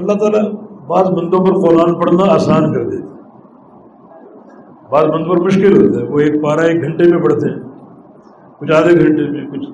اللہ 0.00 0.12
تعالیٰ 0.12 0.52
بعض 0.86 1.10
بندوں 1.10 1.38
پر 1.38 1.52
قرآن 1.52 1.94
پڑھنا 1.94 2.32
آسان 2.32 2.72
کر 2.72 2.88
دیتے 2.88 3.06
بعض 4.90 5.04
بندوں 5.04 5.34
پر 5.34 5.40
مشکل 5.40 5.88
ہوتا 5.88 6.00
ہے۔ 6.00 6.06
وہ 6.06 6.18
ایک 6.18 6.42
پارا 6.42 6.62
ایک 6.62 6.82
گھنٹے 6.82 7.04
میں 7.04 7.22
پڑھتے 7.22 7.50
ہیں۔ 7.50 7.62
کچھ 8.58 8.72
آدھے 8.72 9.00
گھنٹے 9.00 9.30
میں، 9.30 9.50
کچھ 9.50 9.70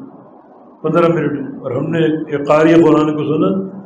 پندرہ 0.82 1.12
منٹ 1.12 1.32
میں۔ 1.32 1.60
اور 1.60 1.70
ہم 1.70 1.90
نے 1.90 1.98
ایک 1.98 2.48
قاری 2.48 2.74
قرآن 2.74 3.16
کو 3.16 3.22
سنا، 3.22 3.78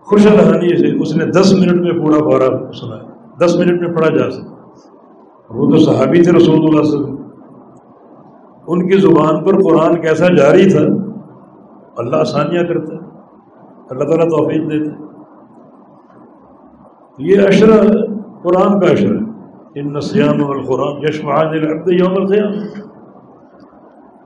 خوش 0.00 0.26
الحانی 0.26 0.68
سے 0.68 1.02
اس 1.02 1.16
نے 1.16 1.24
دس 1.24 1.52
منٹ 1.52 1.80
میں 1.80 2.04
پورا 2.04 2.24
پارا 2.24 2.72
سنا۔ 2.72 2.96
دس 3.44 3.56
منٹ 3.56 3.80
میں 3.80 3.96
پڑھا 3.96 4.16
جا 4.16 4.30
سکتا 4.30 4.54
وہ 5.50 5.70
تو 5.70 5.78
صحابی 5.78 6.22
تھے 6.22 6.32
رسول 6.32 6.54
اللہ 6.54 6.82
صلی 6.82 6.96
اللہ 6.96 7.06
علیہ 7.06 7.14
وسلم۔ 7.14 7.16
ان 8.66 8.88
کی 8.88 8.98
زبان 8.98 9.44
پر 9.44 9.62
قرآن 9.62 10.00
کیسا 10.00 10.34
جاری 10.34 10.70
تھا، 10.70 10.80
اللہ 11.96 12.16
آسانیاں 12.16 12.64
کرتا 12.64 12.94
ہے۔ 12.94 13.00
اللہ 13.90 14.04
تعالیٰ 14.04 14.28
توفیق 14.28 14.62
دیتا 14.62 15.07
یہ 17.18 17.40
اشرا 17.42 17.76
قرآن 18.42 18.80
کا 18.80 18.86
اشرا 18.86 19.14
ہے۔ 19.14 19.80
ان 19.80 19.92
نسیام 19.92 20.50
القرآن 20.50 21.02
یشمان 21.02 21.54
یوم 21.92 22.14
القیام 22.16 22.52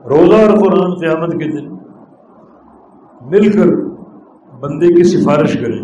روزہ 0.09 0.35
اور 0.35 0.57
قرآن 0.57 0.93
قیامت 0.93 1.31
کے 1.31 1.51
دن 1.51 1.67
مل 3.31 3.51
کر 3.51 3.73
بندے 4.59 4.93
کی 4.93 5.03
سفارش 5.03 5.53
کریں۔ 5.61 5.79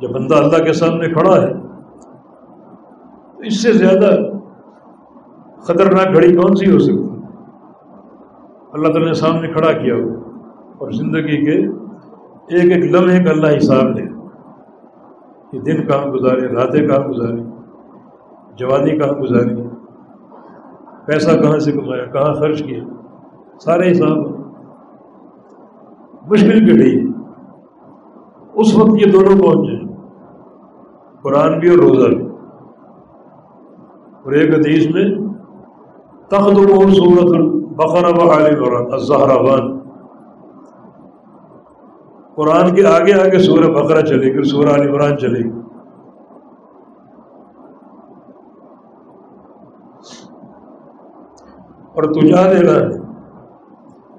جب 0.00 0.10
بندہ 0.10 0.34
اللہ 0.34 0.64
کے 0.64 0.72
سامنے 0.72 1.08
کھڑا 1.08 1.36
ہے، 1.42 1.52
تو 3.36 3.42
اس 3.42 3.62
سے 3.62 3.72
زیادہ 3.72 4.10
خطرناک 5.62 6.14
گھڑی 6.14 6.36
کون 6.36 6.54
سی 6.56 6.70
ہو 6.72 6.78
سکتی 6.78 7.04
اللہ 8.72 8.88
تعالیٰ 8.88 9.06
نے 9.06 9.14
سامنے 9.14 9.48
کھڑا 9.48 9.72
کیا 9.72 9.94
ہو 9.94 10.08
اور 10.78 10.90
زندگی 10.90 11.44
کے 11.44 11.56
ایک 12.56 12.72
ایک 12.72 12.84
لمحے 12.94 13.24
کا 13.24 13.30
اللہ 13.30 13.56
حساب 13.56 13.96
لے 13.96 14.05
کہ 15.50 15.60
دن 15.60 15.86
کہاں 15.86 16.10
گزارے، 16.10 16.40
راتیں 16.40 16.88
کہاں 16.88 17.08
گزاری، 17.08 17.42
جوانی 18.56 18.98
کہاں 18.98 19.12
گزاری، 19.12 19.54
پیسہ 21.06 21.30
کہاں 21.30 21.58
سے 21.58 21.72
کمایا، 21.72 22.04
کہاں 22.04 22.34
خرچ 22.34 22.62
کیا، 22.62 22.84
سارے 23.60 23.92
حساب 23.92 24.36
مشکل 26.30 26.66
کی 26.66 26.80
گئی 26.80 27.06
اس 28.54 28.78
وقت 28.78 29.06
یہ 29.06 29.12
دونوں 29.12 29.42
پہنچ 29.42 29.68
جائیں۔ 29.68 29.86
قرآن 31.22 31.58
بھی 31.58 31.68
اور 31.68 31.78
روزہ 31.78 32.08
بھی۔ 32.08 32.28
اور 34.24 34.32
ایک 34.32 34.54
حدیث 34.54 34.94
میں 34.94 35.04
تخت 36.28 36.58
و 36.58 36.90
صورت 36.90 37.36
البقرہ 37.36 38.24
و 38.24 38.30
عالم 38.30 39.85
قرآن 42.36 42.74
کے 42.74 42.86
آگے 42.86 43.12
آگے 43.12 43.38
سورہ 43.38 43.70
بقرہ 43.70 44.00
چلے 44.00 44.34
گی 44.34 44.42
سورہ 44.42 44.80
عمران 44.80 45.18
چلے 45.18 45.44
گی۔ 45.44 45.50
اور 51.94 52.04
تجا 52.04 52.42
دینا 52.52 52.72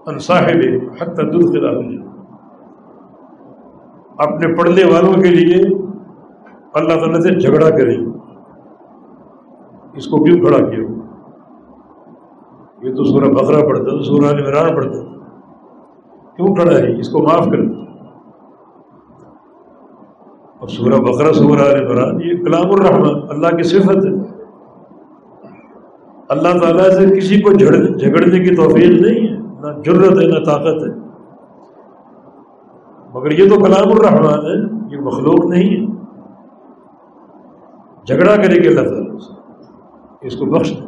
انصاحب 0.05 0.61
حق 1.01 1.17
دودھ 1.17 1.51
خلا 1.51 1.71
ہو 1.71 1.81
اپنے 4.17 4.55
پڑھنے 4.55 4.83
والوں 4.93 5.13
کے 5.13 5.29
لیے 5.29 5.57
اللہ 6.73 6.99
تعالیٰ 6.99 7.21
سے 7.21 7.39
جھگڑا 7.39 7.69
کریں 7.69 7.97
اس 9.93 10.07
کو 10.07 10.23
کیوں 10.23 10.39
کھڑا 10.45 10.57
کیا؟ 10.69 10.87
یہ 12.81 12.95
تو 12.95 13.03
سورہ 13.03 13.29
بکرا 13.29 13.65
پڑھتا 13.67 13.83
تو 13.83 14.03
سورہ 14.03 14.25
عمران 14.25 14.75
پڑھتا 14.75 15.03
کیوں 16.35 16.55
کھڑا 16.55 16.77
ہے؟ 16.77 16.99
اس 16.99 17.09
کو 17.09 17.23
معاف 17.23 17.45
کر 17.45 17.66
اور 20.67 20.75
سورہ 20.75 20.95
بکرا 20.95 21.33
سورہ 21.33 21.61
عمران، 21.61 22.21
یہ 22.21 22.43
کلام 22.43 22.71
الرحمن، 22.71 23.19
اللہ 23.29 23.47
کی 23.47 23.63
صفت 23.63 24.05
ہے۔ 24.05 24.11
اللہ 26.29 26.59
تعالیٰ 26.59 26.89
سے 26.89 27.15
کسی 27.15 27.41
کو 27.41 27.53
جھگڑنے 27.97 28.39
کی 28.39 28.55
توفیق 28.55 29.01
نہیں 29.01 29.27
ہے، 29.27 29.37
نہ 29.37 29.81
جرت 29.81 30.19
ہے، 30.19 30.27
نہ 30.27 30.45
طاقت 30.45 30.87
ہے۔ 30.87 31.07
مگر 33.13 33.31
یہ 33.31 33.49
تو 33.49 33.55
کلام 33.63 33.91
الرحمان 33.91 34.39
ہے، 34.39 34.95
یہ 34.95 35.01
مخلوق 35.01 35.45
نہیں 35.45 35.81
ہے۔ 35.81 35.85
جھگڑا 38.07 38.35
کرے 38.35 38.55
گی 38.55 38.67
اللہ 38.67 38.89
تعالیٰ 38.89 39.19
سے، 39.19 39.33
اس 40.27 40.35
کو 40.35 40.45
بخش 40.45 40.71
دے۔ 40.71 40.83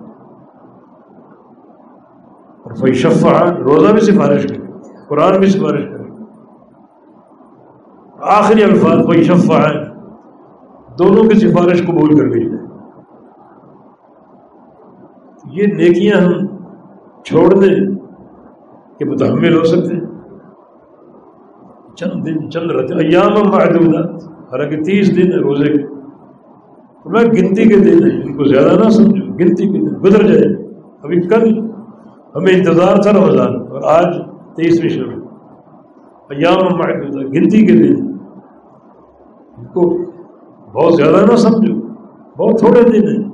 اور 2.63 2.71
کوئی 2.71 2.93
روزہ 3.63 3.91
بھی 3.91 4.01
سفارش 4.01 4.43
کرے۔ 4.43 4.57
قرآن 5.07 5.39
بھی 5.39 5.47
سفارش 5.47 5.83
کرے۔ 5.89 5.98
آخری 8.21 8.63
الفاظ 8.63 9.05
کوئی 9.05 9.23
شفان 9.23 9.75
دونوں 10.99 11.23
کی 11.23 11.39
سفارش 11.39 11.85
قبول 11.85 12.17
کر 12.17 12.25
لی 12.25 12.45
جائے۔ 12.49 12.67
یہ 15.51 15.73
نیکیاں 15.73 16.17
ہم 16.21 16.45
چھوڑ 17.25 17.47
دیں 17.53 17.75
کہ 18.99 19.05
متحمل 19.05 19.57
ہو 19.57 19.63
سکتے 19.63 19.95
ہیں۔ 19.95 20.05
چند 21.95 22.25
دن 22.25 22.49
چند 22.51 22.71
رہتے 22.71 23.05
ایام 23.05 23.33
معدودات 23.49 24.23
حالانکہ 24.51 24.81
تیس 24.83 25.15
دن 25.15 25.31
ہے 25.31 25.37
روزے 25.37 25.77
کے۔ 25.77 25.83
میں 27.05 27.23
گنتی 27.23 27.67
کے 27.69 27.75
دن 27.75 28.03
ہیں، 28.03 28.21
ان 28.23 28.37
کو 28.37 28.43
زیادہ 28.43 28.83
نہ 28.83 28.89
سمجھو، 28.89 29.25
گنتی 29.33 29.67
کے 29.67 29.79
دن 29.79 29.95
گزر 30.03 30.27
جائے۔ 30.27 30.53
ابھی 31.03 31.21
کل 31.21 31.59
ہمیں 32.35 32.53
انتظار 32.53 33.01
تھا 33.01 33.11
رمضان، 33.11 33.55
اور 33.55 33.81
آج 33.83 34.17
تیسویں 34.55 34.89
شروع 34.89 35.18
ایام 36.29 36.77
معدودات 36.77 37.33
گنتی 37.33 37.65
کے 37.65 37.73
دن۔ 37.73 38.17
ان 39.57 39.65
کو 39.65 39.97
بہت 40.73 40.93
زیادہ 40.93 41.31
نہ 41.31 41.35
سمجھو، 41.35 41.75
بہت 42.37 42.59
تھوڑے 42.59 42.83
دن 42.83 43.07
ہیں۔ 43.07 43.29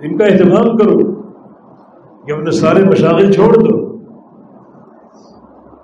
ان 0.00 0.18
کا 0.18 0.24
اہتمام 0.24 0.76
کرو 0.76 0.98
کہ 2.26 2.32
اپنے 2.32 2.50
سارے 2.50 2.84
مشاغل 2.84 3.32
چھوڑ 3.32 3.54
دو۔ 3.54 3.98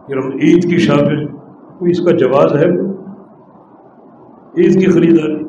پھر 0.06 0.16
ہم 0.16 0.26
عید 0.26 0.70
کی 0.70 0.78
شاپنگ، 0.78 1.26
کوئی 1.78 1.90
اس 1.90 2.00
کا 2.00 2.10
جواز 2.10 2.52
ہے؟ 2.52 2.80
عید 4.56 4.80
کی 4.80 4.86
خریداری۔ 4.86 5.46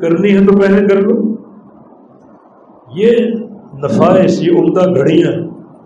کرنی 0.00 0.36
ہے 0.36 0.46
تو 0.46 0.58
پہلے 0.58 0.88
کر 0.88 0.96
لو۔ 0.96 1.34
یہ 2.94 3.16
نفائس، 3.74 4.42
یہ 4.42 4.60
عمدہ 4.60 4.90
گھڑیاں، 4.90 5.32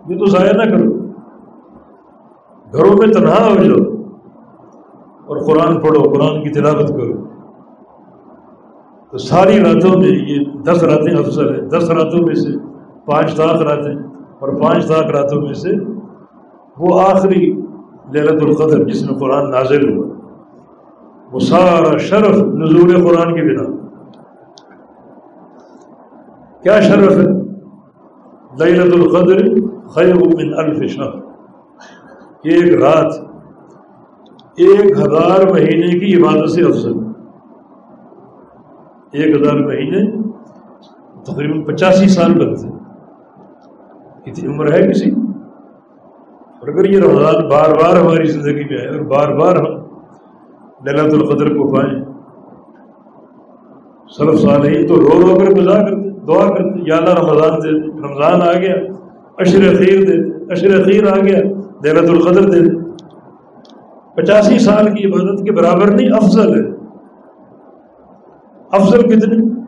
یہ 0.09 0.17
تو 0.17 0.25
ضائع 0.25 0.51
نہ 0.51 0.71
کرو۔ 0.71 1.02
گھروں 2.73 2.97
میں 2.97 3.13
تنہا 3.13 3.47
ہو 3.47 3.63
جاؤ 3.63 3.93
اور 5.25 5.37
قرآن 5.37 5.79
پڑھو، 5.79 6.03
قرآن 6.03 6.43
کی 6.43 6.49
تلاوت 6.49 6.87
کرو۔ 6.87 7.27
تو 9.11 9.17
ساری 9.17 9.59
راتوں 9.59 9.99
میں 9.99 10.07
یہ 10.07 10.45
دس 10.63 10.83
راتیں 10.83 11.17
افسر 11.17 11.55
ہیں۔ 11.55 11.61
دس 11.61 11.89
راتوں 11.89 12.25
میں 12.25 12.35
سے 12.35 12.57
پانچ 13.05 13.35
طاق 13.35 13.61
راتیں 13.61 13.95
اور 14.39 14.49
پانچ 14.61 14.87
طاق 14.87 15.05
راتوں 15.05 15.41
میں 15.41 15.53
سے 15.53 15.69
وہ 16.77 17.01
آخری 17.01 17.61
للت 18.13 18.43
القدر 18.43 18.83
جس 18.83 19.09
میں 19.09 19.19
قرآن 19.19 19.51
نازل 19.51 19.97
ہوا۔ 19.97 20.07
وہ 21.31 21.39
سارا 21.39 21.97
شرف 21.97 22.37
نزول 22.37 23.07
قرآن 23.07 23.35
کی 23.35 23.41
بنا۔ 23.41 23.87
کیا 26.63 26.79
شرف 26.79 27.11
ہے؟ 27.11 27.25
للت 28.59 28.93
القدر 28.93 29.67
خیر 29.87 30.15
من 30.15 30.53
الف 30.57 30.91
شہر 30.91 31.22
ایک 32.43 32.73
رات، 32.73 33.13
ایک 34.57 34.91
ہزار 34.97 35.45
مہینے 35.47 35.99
کی 35.99 36.15
عبادت 36.15 36.49
سے 36.49 36.63
افضل۔ 36.63 36.97
ایک 39.11 39.35
ہزار 39.35 39.59
مہینے 39.59 40.01
تقریباً 41.25 41.63
پچاسی 41.63 42.07
سال 42.07 42.33
بنتے 42.33 42.67
اتنی 44.25 44.47
عمر 44.47 44.71
ہے 44.73 44.81
کسی؟ 44.87 45.09
اور 45.11 46.67
اگر 46.67 46.85
یہ 46.85 46.99
رمضان 46.99 47.47
بار 47.49 47.75
بار 47.75 47.95
ہماری 47.95 48.25
زندگی 48.27 48.63
میں 48.63 48.77
ہے 48.77 48.87
اور 48.87 49.05
بار 49.07 49.35
بار 49.37 49.55
ہم 49.55 49.65
للت 50.85 51.13
القدر 51.13 51.53
کو 51.55 51.67
پائیں، 51.73 51.93
صرف 54.17 54.39
سال 54.39 54.65
ہی 54.67 54.87
تو 54.87 54.95
رو 54.95 55.19
رو 55.21 55.35
کر 55.39 55.51
گزار 55.51 55.81
کرتے 55.81 56.09
دعا 56.27 56.47
کرتے 56.47 56.89
یا 56.89 56.97
اللہ 56.97 57.19
رمضان 57.19 57.53
دے، 57.63 57.71
رمضان 58.01 58.41
آ 58.41 58.53
گیا 58.53 58.75
اشر 59.37 59.75
خیر 59.75 60.03
دے 60.07 60.43
اشر 60.53 60.83
خیر 60.83 61.13
آ 61.13 61.15
گیا 61.15 61.37
للت 61.83 62.09
القدر 62.09 62.49
دے 62.49 62.83
پچاسی 64.15 64.59
سال 64.59 64.85
کی 64.95 65.05
عبادت 65.05 65.45
کے 65.45 65.51
برابر 65.51 65.87
نہیں، 65.87 66.09
افضل 66.09 66.53
ہے۔ 66.53 66.71
افضل 68.71 69.01
کتنے؟ 69.01 69.63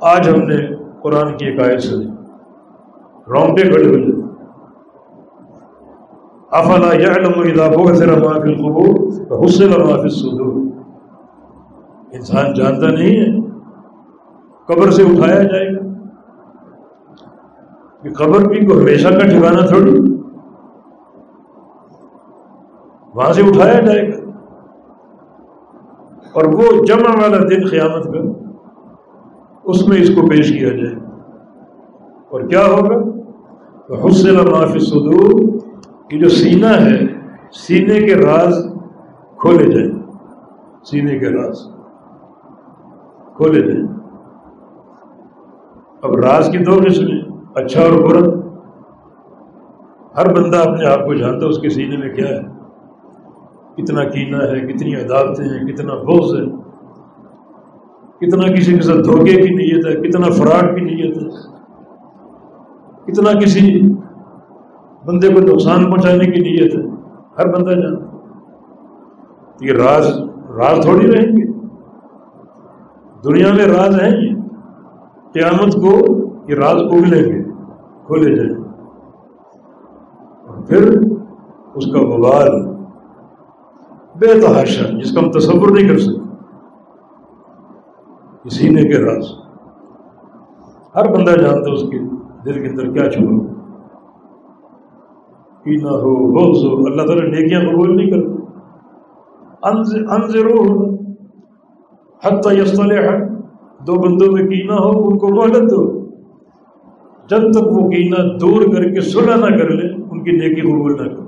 آج 0.00 0.28
ہم 0.28 0.42
نے 0.42 0.56
قرآن 1.02 1.36
کی 1.36 1.46
ایک 1.46 1.60
آیت 1.60 1.82
سنی۔ 1.82 2.06
رونگٹے 3.28 3.62
کھڑے 3.62 3.88
ہو 3.88 3.94
جاتے 3.94 4.26
افلا 6.50 6.94
یعلم 6.94 7.40
اذا 7.40 7.68
ما 7.68 8.32
فی 8.32 8.52
القبور 8.52 9.44
حسن 9.44 9.70
ما 9.70 9.96
فی 9.96 10.02
الصدور۔ 10.02 10.62
انسان 12.12 12.54
جانتا 12.54 12.86
نہیں 12.86 13.16
ہے، 13.20 13.40
قبر 14.66 14.90
سے 14.90 15.02
اٹھایا 15.02 15.42
جائے 15.42 15.74
گا۔ 15.74 15.95
کہ 18.06 18.14
قبر 18.14 18.48
بھی 18.48 18.66
کو 18.66 18.72
ہمیشہ 18.72 19.08
کا 19.08 19.18
ٹھکانا 19.18 19.66
تھوڑی؟ 19.66 20.00
وہاں 23.14 23.32
سے 23.32 23.42
اٹھایا 23.42 23.80
جائے 23.80 24.08
گا۔ 24.08 24.30
اور 26.34 26.44
وہ 26.44 26.84
جمع 26.84 27.22
والا 27.22 27.38
دن 27.38 27.66
قیامت 27.70 28.04
کا 28.04 28.48
اس 29.64 29.88
میں 29.88 30.00
اس 30.00 30.08
کو 30.08 30.28
پیش 30.28 30.58
کیا 30.58 30.68
جائے۔ 30.68 30.96
اور 32.28 32.40
کیا 32.40 32.66
ہوگا؟ 32.66 33.16
حسن 34.06 34.34
معافی 34.34 34.78
صدور 34.78 35.58
کی 36.10 36.18
جو 36.18 36.28
سینہ 36.28 36.66
ہے، 36.66 37.00
سینے 37.52 38.00
کے 38.00 38.14
راز 38.14 38.66
کھولے 39.36 39.66
جائیں۔ 39.70 40.02
سینے 40.84 41.18
کے 41.18 41.28
راز 41.30 41.58
کھولے 43.36 43.60
جائیں۔ 43.60 43.98
اب 46.02 46.14
راز 46.14 46.48
کی 46.52 46.58
دو 46.58 46.78
قسمیں 46.88 47.25
اچھا 47.56 47.82
اور 47.82 47.92
برا؟ 47.92 48.20
ہر 50.16 50.34
بندہ 50.34 50.56
اپنے 50.56 50.86
آپ 50.86 51.06
کو 51.06 51.14
جانتا 51.14 51.46
اس 51.46 51.58
کے 51.58 51.68
سینے 51.68 51.96
میں 51.96 52.14
کیا 52.14 52.28
ہے؟ 52.28 52.40
کتنا 53.76 54.04
کینا 54.04 54.38
ہے، 54.38 54.60
کتنی 54.60 54.96
عدالتیں 54.96 55.44
ہیں، 55.44 55.66
کتنا 55.66 55.94
بوز 55.94 56.40
ہے۔ 56.40 56.56
کتنا 58.20 58.52
کسی 58.52 58.74
کے 58.74 58.80
ساتھ 58.80 58.98
دھوکے 58.98 59.32
کی 59.32 59.54
نیت 59.54 59.86
ہے، 59.86 60.08
کتنا 60.08 60.26
فراڈ 60.26 60.76
کی 60.76 60.80
نیت 60.80 61.16
ہے۔ 61.16 61.28
کتنا 63.06 63.40
کسی 63.40 63.80
بندے 65.06 65.28
کو 65.28 65.40
نقصان 65.40 65.84
پہنچانے 65.84 66.24
کی 66.24 66.40
نیت 66.40 66.76
ہے۔ 66.76 66.82
ہر 67.38 67.46
بندہ 67.46 67.70
جانتا 67.70 68.06
یہ 69.60 69.72
راز 69.72 70.20
راز 70.48 70.78
تھوڑی 70.82 71.06
رہیں 71.06 71.36
گے۔ 71.36 71.52
دنیا 73.24 73.52
میں 73.52 73.66
راز 73.66 74.02
ہیں 74.02 74.10
یہ۔ 74.10 74.34
قیامت 75.32 75.72
کو 75.74 76.16
یہ 76.48 76.54
راز 76.54 76.82
اگلیں 76.82 77.32
گے؟ 77.32 77.35
کھولے 78.06 78.36
جائیں۔ 78.36 78.64
اور 80.46 80.66
پھر 80.66 81.00
اس 81.74 81.86
کا 81.86 82.00
وبال 82.00 82.76
بے 84.18 84.40
تحاشا 84.40 84.98
جس 84.98 85.14
کا 85.14 85.20
ہم 85.20 85.30
تصور 85.30 85.68
نہیں 85.68 85.88
کر 85.88 85.98
سکتے۔ 85.98 86.26
سینے 88.50 88.82
کے 88.82 88.98
راز۔ 88.98 89.24
ہر 90.94 91.12
بندہ 91.12 91.30
جانتا 91.30 91.72
اس 91.72 91.82
کے 91.82 91.98
دل 92.44 92.52
کے 92.52 92.68
اندر 92.68 92.92
کیا 92.92 93.10
چھوڑا 93.10 93.52
پینا 95.62 95.90
ہو، 95.90 96.32
بغض 96.32 96.64
ہو، 96.64 96.84
اللہ 96.86 97.06
تعالیٰ 97.06 97.24
نیکیاں 97.24 97.60
قبول 97.60 97.96
نہیں 97.96 98.10
کرتا۔ 98.10 98.36
انضرو 100.14 100.62
ہو۔ 100.62 100.94
حتیٰ 102.24 102.52
یستل 102.52 102.90
دو 103.86 103.94
بندوں 103.94 104.32
میں 104.32 104.42
کینا 104.42 104.74
ہو، 104.74 105.08
ان 105.08 105.18
کو 105.18 105.28
مہلت 105.28 105.70
دو۔ 105.70 105.95
جب 107.28 107.38
تک 107.38 107.66
وہ 107.66 107.88
کینا 107.88 108.16
دور 108.40 108.62
کر 108.62 108.94
کے 108.94 109.00
صلح 109.00 109.36
نہ 109.36 109.56
کر 109.56 109.68
لیں 109.70 110.04
ان 110.10 110.24
کی 110.24 110.30
نیکی 110.30 110.60
قبول 110.60 110.92
نہ 110.92 111.14
کرو۔ 111.14 111.26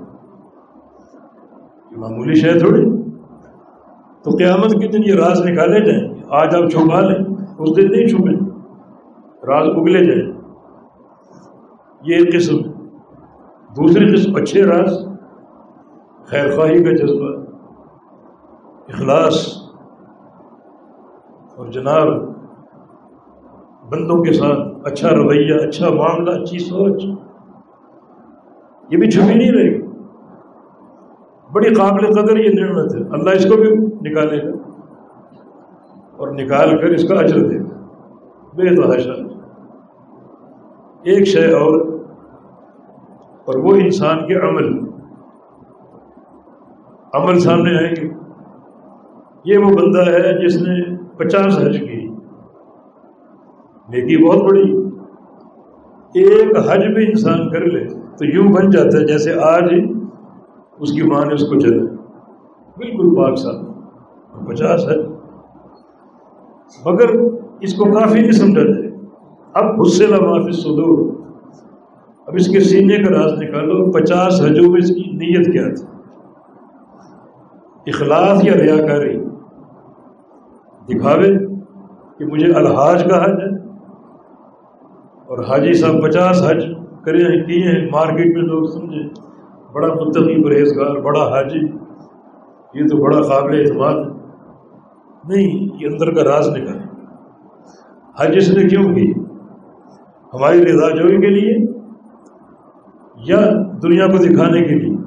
معمولی 1.97 2.33
شے 2.33 2.59
تھوڑی۔ 2.59 2.85
تو 4.23 4.31
قیامت 4.31 4.71
کے 4.71 4.87
دن 4.87 5.03
یہ 5.05 5.13
راز 5.13 5.41
نکالے 5.41 5.85
جائیں۔ 5.85 6.23
آج 6.29 6.55
آپ 6.55 6.69
چھپا 6.69 6.99
لیں، 6.99 7.35
اس 7.59 7.77
دن 7.77 7.91
نہیں 7.91 8.07
چھپیں 8.07 8.49
راز 9.47 9.67
اگلے 9.67 10.05
جائیں۔ 10.05 10.41
یہ 12.03 12.15
ایک 12.15 12.33
قسم۔ 12.33 12.57
دوسری 13.69 14.15
قسم، 14.15 14.35
اچھے 14.35 14.63
راز۔ 14.63 15.07
خیر 16.25 16.55
خواہی 16.55 16.83
کا 16.83 16.91
جذبہ۔ 16.91 17.29
اخلاص۔ 18.87 19.57
اور 21.55 21.67
جناب 21.67 22.38
بندوں 23.89 24.23
کے 24.23 24.33
ساتھ 24.33 24.59
اچھا 24.83 25.09
رویہ 25.09 25.53
اچھا 25.53 25.89
معاملہ، 25.89 26.31
اچھی 26.31 26.59
سوچ۔ 26.59 27.03
یہ 28.89 28.97
بھی 28.97 29.09
چھپی 29.09 29.33
نہیں 29.33 29.51
رہے 29.51 29.75
گی 29.75 29.81
بڑی 31.51 31.73
قابل 31.73 32.13
قدر 32.13 32.37
یہ 32.37 32.63
نعمت 32.63 32.95
ہے۔ 32.95 33.01
اللہ 33.01 33.29
اس 33.29 33.45
کو 33.45 33.57
بھی 33.57 33.69
نکالے۔ 34.09 34.43
گا 34.43 34.57
اور 36.17 36.27
نکال 36.27 36.77
کر 36.77 36.85
اس 36.85 37.07
کا 37.07 37.15
اجر 37.15 37.47
دے۔ 37.47 37.59
گا 37.59 37.87
بے 38.53 38.75
تحاشا۔ 38.75 39.11
ایک 41.03 41.27
شے 41.27 41.51
اور 41.51 41.99
اور 43.45 43.55
وہ 43.55 43.75
انسان 43.75 44.27
کے 44.27 44.35
عمل۔ 44.35 44.79
عمل 47.13 47.39
سامنے 47.39 47.77
آئیں 47.77 47.95
گے 48.01 48.09
یہ 49.45 49.57
وہ 49.57 49.69
بندہ 49.69 50.11
ہے 50.11 50.47
جس 50.47 50.61
نے 50.61 50.95
پچاس 51.17 51.59
حج 51.59 51.79
کی۔ 51.79 52.08
نیکی 53.89 54.23
بہت 54.23 54.37
بڑی 54.37 54.73
ایک 56.13 56.57
حج 56.57 56.85
بھی 56.95 57.07
انسان 57.07 57.49
کر 57.49 57.65
لے 57.65 57.87
تو 57.87 58.25
یوں 58.25 58.53
بن 58.53 58.69
جاتا 58.69 58.97
ہے 58.97 59.05
جیسے 59.05 59.33
آج 59.33 59.63
اس 60.79 60.91
کی 60.91 61.01
ماں 61.01 61.25
نے 61.25 61.33
اس 61.33 61.41
کو 61.41 61.59
چلا 61.59 61.83
بالکل 62.77 63.15
پاک 63.15 63.37
صاحب 63.37 64.49
پچاس 64.49 64.87
ہے 64.87 64.95
مگر 66.85 67.09
اس 67.61 67.73
کو 67.73 67.85
کافی 67.85 68.19
نہیں 68.19 68.31
سمجھا 68.31 68.63
جائے۔ 68.63 68.89
اب 69.53 69.79
غصے 69.79 70.07
لا 70.07 70.17
معافی 70.19 70.51
سدور 70.51 71.09
اب 72.27 72.35
اس 72.35 72.47
کے 72.47 72.59
سینے 72.59 72.97
کا 72.97 73.09
راز 73.09 73.31
نکالو۔ 73.33 73.91
پچاس 73.91 74.41
حجوں 74.41 74.71
میں 74.71 74.79
اس 74.79 74.89
کی 74.89 75.03
نیت 75.11 75.53
کیا 75.53 75.73
تھی؟ 75.75 75.85
اخلاص 77.87 78.45
یا 78.45 78.53
ریاکاری؟ 78.53 79.17
دکھاوے 80.89 81.37
کہ 82.17 82.25
مجھے 82.25 82.53
الحاج 82.53 83.03
کا 83.03 83.25
حج 83.25 83.39
ہے۔ 83.41 83.68
اور 85.29 85.37
حاجی 85.37 85.73
صاحب 85.73 86.03
پچاس 86.03 86.43
حج 86.43 86.65
کرے 87.05 87.17
ہیں 87.17 87.43
کیے 87.43 87.63
ہیں؟ 87.63 87.89
مارکیٹ 87.91 88.35
میں 88.35 88.43
لوگ 88.43 88.65
سمجھے، 88.65 89.03
بڑا 89.73 89.87
متقی 89.87 90.43
پرہیزگار، 90.43 90.95
بڑا 91.01 91.19
حاجی، 91.19 91.59
یہ 92.73 92.87
تو 92.87 92.97
بڑا 92.97 93.21
قابل 93.21 93.59
اعتماد 93.59 93.93
نہیں، 95.29 95.67
یہ 95.81 95.87
اندر 95.87 96.13
کا 96.13 96.23
راز 96.23 96.49
نکال 96.49 96.77
حج 98.19 98.37
اس 98.37 98.49
نے 98.49 98.63
کیوں 98.63 98.93
کی؟ 98.93 99.11
ہماری 100.33 100.65
رضا 100.65 100.89
جوئی 100.95 101.17
کے 101.17 101.27
لیے 101.27 101.57
یا 103.17 103.37
دنیا 103.83 104.07
کو 104.07 104.17
دکھانے 104.17 104.61
کے 104.61 104.75
لیے؟ 104.75 104.97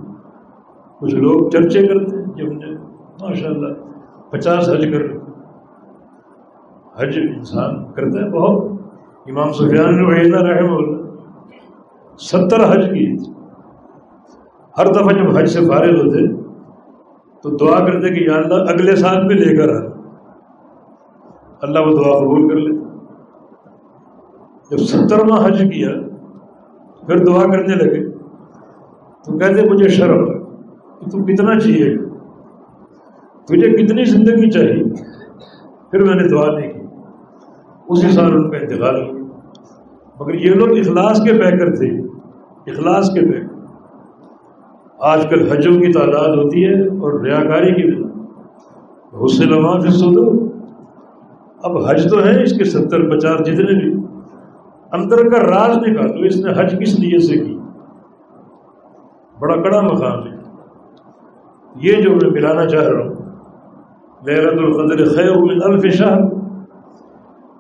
کچھ 0.99 1.15
لوگ 1.15 1.51
چرچے 1.51 1.87
کرتے 1.87 2.17
ہیں 2.17 2.33
کہ 2.33 2.43
ہم 2.43 2.53
نے 2.53 2.75
ماشاء 3.23 3.49
اللہ 3.49 3.75
پچاس 4.31 4.69
حج 4.69 4.89
کر 4.93 5.07
حج 7.01 7.19
انسان 7.37 7.93
کرتا 7.93 8.21
ہے، 8.21 8.31
بہت۔ 8.31 8.72
امام 9.27 9.53
سفیان 9.53 9.97
نے 9.97 10.39
رحم 10.39 10.73
اللہ 10.73 11.03
ستر 12.19 12.73
حج 12.73 12.85
کی 12.85 13.17
ہر 14.79 14.87
دفعہ 14.87 15.13
جب 15.13 15.37
حج 15.37 15.47
سے 15.47 15.61
فارغ 15.61 15.91
ہوتے 15.91 16.43
تو 17.43 17.57
دعا 17.57 17.79
کرتے 17.79 18.15
کہ 18.15 18.31
یا 18.31 18.37
اللہ 18.37 18.55
اگلے 18.55 18.97
سال 18.97 19.27
بھی 19.27 19.35
لے 19.35 19.57
کر 19.57 19.69
آ۔ 19.69 19.89
اللہ 21.63 21.79
وہ 21.79 22.05
دعا 22.05 22.19
قبول 22.19 22.49
کر 22.49 22.55
لے۔ 22.55 22.81
جب 24.71 24.77
سترواں 24.77 25.47
حج 25.47 25.59
کیا، 25.59 25.91
پھر 27.07 27.25
دعا 27.25 27.43
کرنے 27.43 27.75
لگے۔ 27.75 28.11
تو 29.25 29.39
کہتے 29.39 29.71
مجھے 29.71 29.89
شرم 29.89 30.31
ہے 30.31 30.35
کہ 31.01 31.11
تو 31.11 31.25
کتنا 31.25 31.59
چاہیے۔ 31.59 31.97
تجھے 33.45 33.87
کتنی 33.87 34.05
زندگی 34.05 34.51
چاہیے۔ 34.51 34.85
پھر 35.91 36.03
میں 36.03 36.15
نے 36.15 36.29
دعا 36.29 36.59
نہیں 36.59 36.73
کی۔ 36.73 36.79
اسی 37.89 38.11
سال 38.11 38.33
ان 38.33 38.51
کا 38.51 38.57
انتقال 38.57 39.03
ہو 39.03 39.12
مگر 40.23 40.35
یہ 40.35 40.55
لوگ 40.55 40.79
اخلاص 40.79 41.23
کے 41.23 41.33
پیکر 41.33 41.77
تھے، 41.77 41.99
اخلاص 42.71 43.15
کے 43.15 43.21
پیکر۔ 43.21 43.53
آج 44.99 45.27
کل 45.31 45.49
حجوں 45.49 45.73
کی 45.73 45.93
تعداد 45.93 46.29
ہوتی 46.29 46.65
ہے 46.65 46.87
اور 46.87 47.21
ریاکاری 47.21 47.75
کی 47.75 47.95
بھی۔ 47.95 48.05
حسن 49.25 49.49
لمحہ 49.49 49.79
سے 49.79 49.89
سو 49.89 50.11
دو 50.11 50.49
اب 51.63 51.77
حج 51.89 52.11
تو 52.11 52.25
ہے 52.25 52.43
اس 52.43 52.59
کے 52.59 52.65
ستر، 52.65 53.11
پچاس 53.11 53.41
جتنے 53.41 53.79
بھی۔ 53.79 53.95
اندر 54.93 55.31
کا 55.31 55.41
راز 55.41 55.77
نکالو، 55.77 56.23
اس 56.23 56.37
نے 56.37 56.53
حج 56.53 56.77
کس 56.81 57.01
لیے 57.01 57.19
سے 57.19 57.45
کی؟ 57.45 57.59
بڑا 59.39 59.63
کڑا 59.63 59.81
مقام 59.81 60.27
ہے۔ 60.27 60.43
یہ 61.77 62.03
جو 62.03 62.11
میں 62.11 62.31
ملانا 62.31 62.67
چاہ 62.67 62.83
رہا 62.83 63.01
ہوں 63.01 63.15
لہرت 64.27 64.59
القدر 64.59 65.05
خیر 65.05 65.31
الف 65.65 65.95
شاہ 65.95 66.19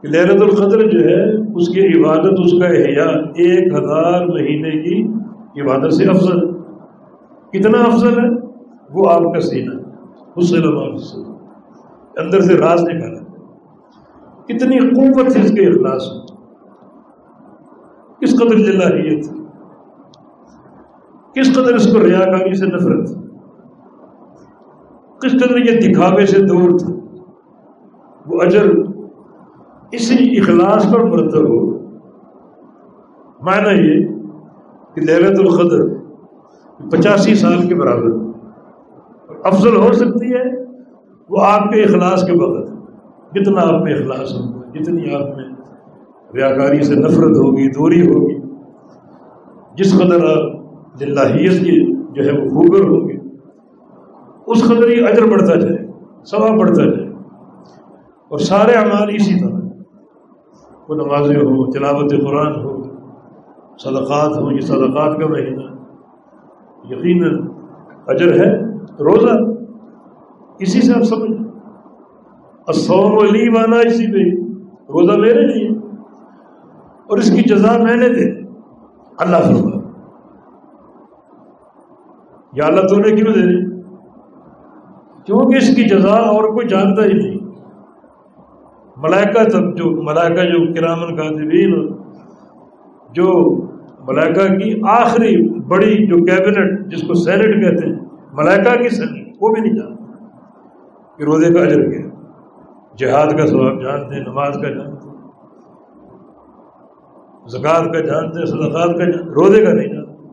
لہرت 0.05 0.43
القدر 0.43 0.91
جو 0.91 0.99
ہے، 0.99 1.53
اس 1.55 1.69
کی 1.69 2.01
عبادت، 2.01 2.41
اس 2.45 2.53
کا 2.61 2.67
احیاء 2.67 3.21
ایک 3.21 3.73
ہزار 3.73 4.27
مہینے 4.27 4.71
کی 4.71 5.09
عبادت 5.63 5.93
سے 5.93 6.05
افضل۔ 6.05 6.53
کتنا 7.53 7.79
افضل 7.79 8.25
ہے؟ 8.25 8.31
وہ 8.91 9.11
آپ 9.11 9.35
کا 9.35 9.41
سینہ۔ 9.41 9.71
حسن 10.39 10.63
اندر 12.19 12.41
سے 12.41 12.57
راز 12.57 12.83
نکالا۔ 12.83 13.23
کتنی 14.45 14.79
قوت 14.79 15.37
ہے 15.37 15.43
اس 15.43 15.51
کے 15.51 15.67
اخلاص 15.67 16.03
میں۔ 16.13 16.37
کس 18.21 18.41
قدر 18.41 18.59
جلاحیت 18.59 19.27
کس 21.35 21.55
قدر 21.55 21.75
اس 21.75 21.93
کو 21.93 22.07
ریاکاری 22.07 22.55
سے 22.55 22.67
نفرت۔ 22.67 23.09
کس 25.21 25.33
قدر 25.33 25.57
یہ 25.57 25.93
دکھاوے 25.93 26.27
سے 26.27 26.43
دور 26.43 26.79
تھا۔ 26.79 26.93
وہ 28.27 28.43
اجر 28.43 28.92
اسی 29.93 30.41
اخلاص 30.41 30.93
پر 30.93 31.01
مرتب 31.01 31.49
ہو۔ 31.49 31.73
معنی 33.41 33.79
یہ 33.79 34.07
کہ 34.95 35.01
لہرت 35.01 35.39
القدر 35.39 36.03
پچاسی 36.91 37.35
سال 37.35 37.67
کے 37.67 37.75
برابر 37.75 38.11
افضل 39.45 39.77
ہو 39.77 39.93
سکتی 39.93 40.33
ہے، 40.33 40.65
وہ 41.31 41.45
آپ 41.45 41.71
کے 41.71 41.83
اخلاص 41.83 42.27
کے 42.27 42.33
بغیر 42.33 42.65
جتنا 43.35 43.61
آپ 43.63 43.83
میں 43.83 43.95
اخلاص 43.95 44.33
ہوگا 44.33 44.79
جتنی 44.79 45.15
آپ 45.15 45.37
میں 45.37 45.45
ریاکاری 46.35 46.83
سے 46.83 46.95
نفرت 46.95 47.37
ہوگی، 47.37 47.71
دوری 47.71 48.07
ہوگی۔ 48.07 48.39
جس 49.75 49.99
قدر 49.99 50.25
آپ 50.25 50.63
جلاحیت 50.99 51.61
کی 51.61 51.95
جو 51.95 52.25
ہے 52.25 52.45
وہ 52.45 52.49
خوگر 52.49 52.81
ہوں 52.81 53.09
گے، 53.09 53.17
اس 54.47 54.65
قدر 54.65 54.89
ہی 54.89 55.05
اجر 55.05 55.23
بڑھتا 55.23 55.55
جائے، 55.55 55.87
ثواب 56.31 56.59
بڑھتا 56.59 56.85
جائے۔ 56.85 57.09
اور 58.29 58.39
سارے 58.39 58.73
اعمال 58.73 59.09
اسی 59.15 59.41
طرح۔ 59.41 59.62
وہ 60.93 61.07
نمازیں 61.07 61.37
ہوں 61.37 61.71
تلاوت 61.71 62.11
قرآن 62.11 62.65
ہو، 62.65 62.83
صدقات 63.79 64.39
ہوں، 64.39 64.53
یہ 64.53 64.61
صدقات 64.61 65.21
کا 65.21 65.27
مہینہ 65.27 65.61
یقیناً 66.91 67.49
اجر 68.07 68.33
ہے؟ 68.33 68.77
روزہ؟ 68.77 69.63
اسی 70.59 70.81
سے 70.81 70.95
آپ 70.95 71.03
سمجھ 71.03 71.43
سوم 72.75 73.19
علی 73.19 73.49
مانا 73.49 73.77
اسی 73.77 74.07
پہ۔ 74.07 74.43
روزہ 74.83 75.19
میرے 75.19 75.47
لیے۔ 75.47 75.69
اور 77.07 77.19
اس 77.19 77.31
کی 77.31 77.43
جزا 77.43 77.77
میں 77.83 77.97
نے 77.97 78.09
دے۔ 78.09 78.49
اللہ 79.19 79.37
فرما 79.37 79.81
یا 82.53 82.67
اللہ 82.67 82.81
تو 82.81 82.97
نے 82.97 83.17
کیوں 83.17 83.35
دے 83.35 83.41
دی 83.41 83.81
کیونکہ 85.25 85.57
اس 85.57 85.77
کی 85.77 85.85
جزا 85.85 86.15
اور 86.15 86.55
کوئی 86.55 86.69
جانتا 86.69 87.05
ہی 87.05 87.13
نہیں۔ 87.13 87.42
ملائکہ 89.03 89.45
تب 89.45 89.77
جو 89.77 89.91
ملائکہ 90.03 90.43
جو 90.43 90.75
کرامن 90.75 91.17
کاتبین 91.17 91.93
جو 93.13 93.33
ملائکہ 94.09 94.47
کی 94.55 94.81
آخری 94.89 95.49
بڑی 95.61 96.07
جو 96.07 96.17
کیبنٹ 96.25 96.93
جس 96.93 97.03
کو 97.03 97.15
سینٹ 97.15 97.43
کہتے 97.43 97.87
ہیں، 97.87 97.99
ملائکہ 98.33 98.83
کی 98.83 98.89
سینٹ، 98.89 99.37
وہ 99.41 99.53
بھی 99.55 99.61
نہیں 99.61 99.75
جانتا 99.75 100.03
کہ 101.17 101.25
روزے 101.25 101.55
کا 101.55 101.61
اجر 101.61 101.83
کیا؟ 101.91 102.09
جہاد 102.97 103.31
کا 103.39 103.47
ثواب 103.47 103.83
جانتے 103.83 104.15
ہیں 104.15 104.23
نماز 104.23 104.55
کا 104.55 104.71
جانتے 104.71 105.09
ہیں 105.09 105.13
زکوٰۃ 107.49 107.93
کا 107.93 108.01
جانتے 108.01 108.39
ہیں 108.39 108.47
صدقات 108.47 108.99
کا 108.99 109.05
جانتے، 109.05 109.31
روزے 109.31 109.65
کا 109.65 109.73
نہیں 109.73 109.89
جانتے۔ 109.89 110.29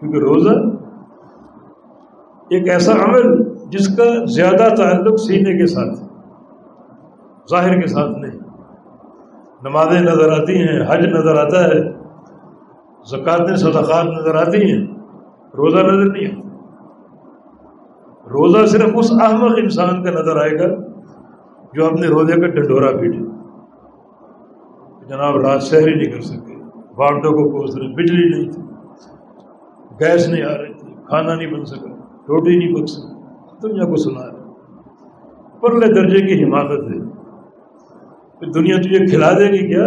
کیونکہ 0.00 0.18
روزہ 0.18 0.50
ایک 2.50 2.68
ایسا 2.68 2.92
عمل 2.92 3.42
جس 3.70 3.96
کا 3.96 4.24
زیادہ 4.24 4.74
تعلق 4.74 5.20
سینے 5.20 5.58
کے 5.58 5.66
ساتھ 5.66 6.00
ہے۔ 6.00 6.19
ظاہر 7.50 7.80
کے 7.80 7.86
ساتھ 7.86 8.18
نہیں۔ 8.18 8.38
نمازیں 9.62 10.00
نظر 10.00 10.32
آتی 10.32 10.56
ہیں، 10.56 10.80
حج 10.88 11.06
نظر 11.06 11.36
آتا 11.36 11.64
ہے، 11.64 11.80
زکوٰۃ 13.10 13.56
صدقات 13.56 14.06
نظر 14.06 14.34
آتی 14.34 14.72
ہیں، 14.72 14.86
روزہ 15.56 15.78
نظر 15.78 16.12
نہیں 16.12 16.26
آتا۔ 16.26 16.48
روزہ 18.30 18.66
صرف 18.66 18.90
اس 18.94 19.12
احمق 19.12 19.52
انسان 19.58 20.04
کا 20.04 20.10
نظر 20.10 20.36
آئے 20.36 20.58
گا 20.58 20.68
جو 21.72 21.86
اپنے 21.86 22.06
روزے 22.06 22.40
کا 22.40 22.46
ڈنڈورا 22.46 22.90
پیٹے۔ 23.00 23.18
جناب، 25.08 25.36
رات 25.36 25.62
سحر 25.62 25.88
ہی 25.88 25.94
نہیں 25.94 26.12
کر 26.12 26.20
سکے 26.20 26.56
بارڈوں 26.96 27.32
کو 27.32 27.44
کوس 27.50 27.76
رہے، 27.76 27.94
بجلی 27.94 28.28
نہیں 28.28 28.50
تھی، 28.52 28.62
گیس 30.00 30.28
نہیں 30.28 30.42
آ 30.42 30.56
رہی 30.58 30.74
تھی، 30.74 30.94
کھانا 31.08 31.34
نہیں 31.34 31.52
بن 31.54 31.64
سکا، 31.64 31.90
روٹی 32.28 32.58
نہیں 32.58 32.74
پک 32.74 32.88
سکی 32.88 33.14
دنیا 33.62 33.84
کو 33.84 33.96
سنا 33.96 34.26
رہے 34.26 34.38
پرلے 35.60 35.86
درجے 35.94 36.20
کی 36.26 36.44
حماقت 36.44 36.82
ہے۔ 36.90 37.19
پھر 38.40 38.52
دنیا 38.52 38.76
تجھے 38.76 39.06
کھلا 39.06 39.32
دے 39.32 39.48
گی 39.48 39.68
کیا؟ 39.68 39.86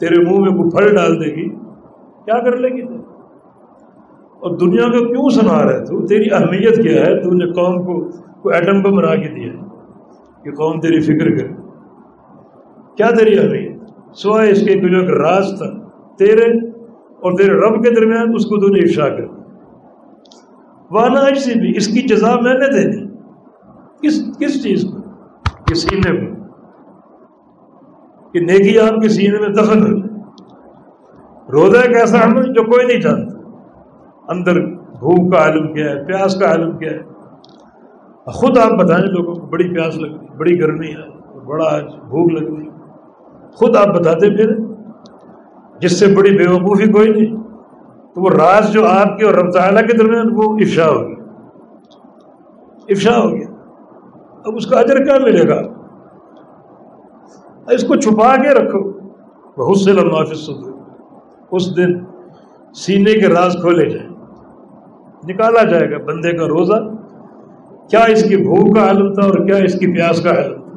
تیرے 0.00 0.20
منہ 0.20 0.38
میں 0.38 0.50
کوئی 0.50 0.70
پھل 0.70 0.96
ڈال 0.96 1.24
دے 1.24 1.36
گی؟ 1.36 1.48
کیا 2.24 2.44
کر 2.44 2.56
لے 2.56 2.68
گی 2.68 2.82
اور 4.40 4.58
دنیا 4.58 4.82
کو 4.82 5.08
کیوں 5.08 5.30
سنا 5.30 5.64
رہے 5.64 5.84
تو؟ 5.84 6.06
تیری 6.06 6.34
اہمیت 6.34 6.82
کیا 6.82 7.06
ہے؟ 7.06 7.22
تو 7.22 7.30
نے 7.30 7.52
قوم 7.52 7.82
کو 7.82 8.08
کوئی 8.42 8.54
ایٹم 8.54 8.82
بم 8.82 8.96
بنا 8.96 9.14
کے 9.14 9.28
دیا 9.28 9.52
کہ 10.44 10.50
قوم 10.50 10.80
تیری 10.80 11.00
فکر 11.00 11.38
کرے۔ 11.38 11.48
کیا 12.96 13.10
تیری 13.10 13.38
اہمیت؟ 13.38 13.82
سوائے 14.16 14.50
اس 14.50 14.60
کے 14.60 14.90
جو 14.90 15.00
ایک 15.00 15.10
راز 15.10 15.44
تھا 15.58 15.88
تیرے 16.18 16.66
اور 16.98 17.32
تیرے 17.38 17.52
رب 17.52 17.84
کے 17.84 17.90
درمیان 17.90 18.34
اس 18.34 18.46
کو 18.46 18.60
تو 18.60 18.68
نے 18.68 18.78
افشا 18.78 19.08
کر۔ 19.08 19.24
وانا 20.90 21.34
سے 21.34 21.58
بھی، 21.58 21.72
اس 21.76 21.86
کی 21.86 22.02
جزا 22.02 22.34
میں 22.40 22.54
نے 22.54 22.72
دینی 22.72 23.06
کس 24.02 24.38
کس 24.38 24.62
چیز 24.62 24.84
کو؟ 24.84 25.00
کہ 25.66 25.74
سینے 25.74 26.12
میں 26.12 26.39
کہ 28.32 28.40
نیکی 28.40 28.78
آپ 28.78 29.02
کے 29.02 29.08
سینے 29.08 29.38
میں 29.38 29.48
دخل 29.48 29.92
ہو 29.92 30.10
روزہ 31.52 31.76
ایک 31.76 31.96
ایسا 31.96 32.24
عمل 32.24 32.42
جو 32.42 32.62
کوئی 32.62 32.86
نہیں 32.86 33.00
جانتا۔ 33.00 33.40
اندر 34.28 34.60
بھوک 34.76 35.32
کا 35.32 35.38
عالم 35.38 35.74
کیا 35.74 35.90
ہے، 35.90 36.04
پیاس 36.04 36.34
کا 36.34 36.46
عالم 36.46 36.78
کیا 36.78 36.90
ہے۔ 36.90 36.98
خود 38.26 38.58
آپ 38.58 38.70
بتائیں 38.78 39.04
لوگوں 39.04 39.34
کو، 39.34 39.46
بڑی 39.46 39.74
پیاس 39.74 39.96
لگ 39.96 40.06
رہی 40.06 40.26
بڑی 40.36 40.60
گرمی 40.60 40.88
ہے، 40.88 41.38
بڑا 41.46 41.64
آج 41.74 41.84
بھوک 41.84 42.32
لگ 42.32 42.58
رہی 42.58 42.68
خود 43.52 43.76
آپ 43.76 43.86
بتاتے 43.86 44.36
پھر، 44.36 44.56
جس 45.80 46.00
سے 46.00 46.14
بڑی 46.14 46.38
بے 46.38 46.50
وقوفی 46.50 46.92
کوئی 46.92 47.08
نہیں، 47.08 47.42
تو 48.14 48.22
وہ 48.22 48.30
راز 48.30 48.72
جو 48.72 48.86
آپ 48.86 49.18
کے 49.18 49.24
اور 49.26 49.50
تعالیٰ 49.50 49.82
کے 49.82 49.96
درمیان، 49.96 50.26
وہ 50.34 50.42
افشا 50.42 50.88
ہو 50.88 51.08
گیا۔ 51.08 51.24
افشا 52.88 53.18
ہو 53.18 53.30
گیا۔ 53.30 53.54
اب 54.44 54.54
اس 54.56 54.66
کا 54.66 54.80
اجر 54.80 55.04
کیا 55.04 55.18
ملے 55.18 55.48
گا؟ 55.48 55.79
اس 57.70 57.84
کو 57.84 57.96
چھپا 57.96 58.36
کے 58.36 58.48
رکھو۔ 58.48 58.90
بہت 59.56 59.78
سے 59.78 59.92
لمحہ 59.92 60.24
اس 61.50 61.76
دن 61.76 61.98
سینے 62.74 63.12
کے 63.12 63.28
راز 63.28 63.52
کھولے 63.52 63.90
جائیں۔ 63.90 64.10
نکالا 65.28 65.64
جائے 65.64 65.90
گا 65.90 65.98
بندے 66.04 66.36
کا 66.36 66.44
روزہ۔ 66.48 66.90
کیا 67.90 68.00
اس 68.00 68.28
کی 68.28 68.36
بھوک 68.36 68.76
کا 68.76 68.86
عالم 68.86 69.14
تھا 69.14 69.22
اور 69.22 69.46
کیا 69.46 69.56
اس 69.56 69.72
کی 69.72 69.94
پیاس 69.94 70.22
کا 70.22 70.30
عالم 70.30 70.60
تھا 70.60 70.70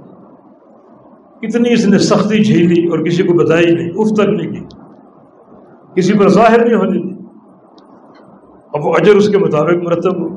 کتنی 1.42 1.74
اس 1.74 1.86
نے 1.86 1.98
سختی 1.98 2.44
جھیلی 2.44 2.88
اور 2.88 3.00
کسی 3.00 3.24
کو 3.24 3.34
بتائی 3.34 3.66
نہیں، 3.66 3.90
اف 3.90 4.14
تک 4.14 4.30
نہیں 4.30 4.52
کی۔ 4.52 4.66
کسی 5.96 6.18
پر 6.18 6.28
ظاہر 6.28 6.66
نہیں 6.66 6.76
ہونے 6.76 7.02
دی۔ 7.02 7.24
اب 8.74 8.86
وہ 8.86 8.94
اجر 8.94 9.16
اس 9.16 9.30
کے 9.30 9.38
مطابق 9.38 9.84
مرتب 9.84 10.22
ہو۔ 10.22 10.28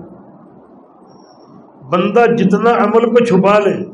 بندہ 1.90 2.34
جتنا 2.34 2.70
عمل 2.70 3.10
کو 3.10 3.24
چھپا 3.24 3.58
لے، 3.58 3.84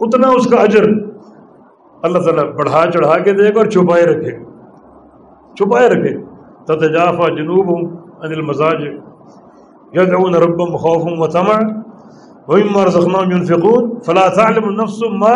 اتنا 0.00 0.28
اس 0.28 0.46
کا 0.46 0.56
اجر۔ 0.56 1.07
اللہ 2.02 2.18
تعالیٰ 2.18 2.44
بڑھا 2.44 2.90
چڑھا 2.90 3.18
کے 3.18 3.32
دے 3.32 3.54
گا 3.54 3.58
اور 3.58 3.66
چھپائے 3.66 4.06
رکھے 4.06 4.38
گا۔ 4.38 4.44
چھپائے 5.54 5.88
رکھے 5.88 6.16
گا۔ 6.16 6.28
جنوب 7.28 7.68
ہوں 7.68 7.96
انل 8.20 8.40
مزاج 8.40 8.82
یدعون 9.92 10.34
ربم 10.34 10.76
خوف 10.76 11.02
و 11.04 11.26
تمع 11.26 11.54
ومما 12.48 12.84
رزقناهم 12.84 13.32
ينفقون 13.32 14.00
فلا 14.00 14.28
تعلم 14.28 14.64
النفس 14.64 15.02
ما 15.02 15.34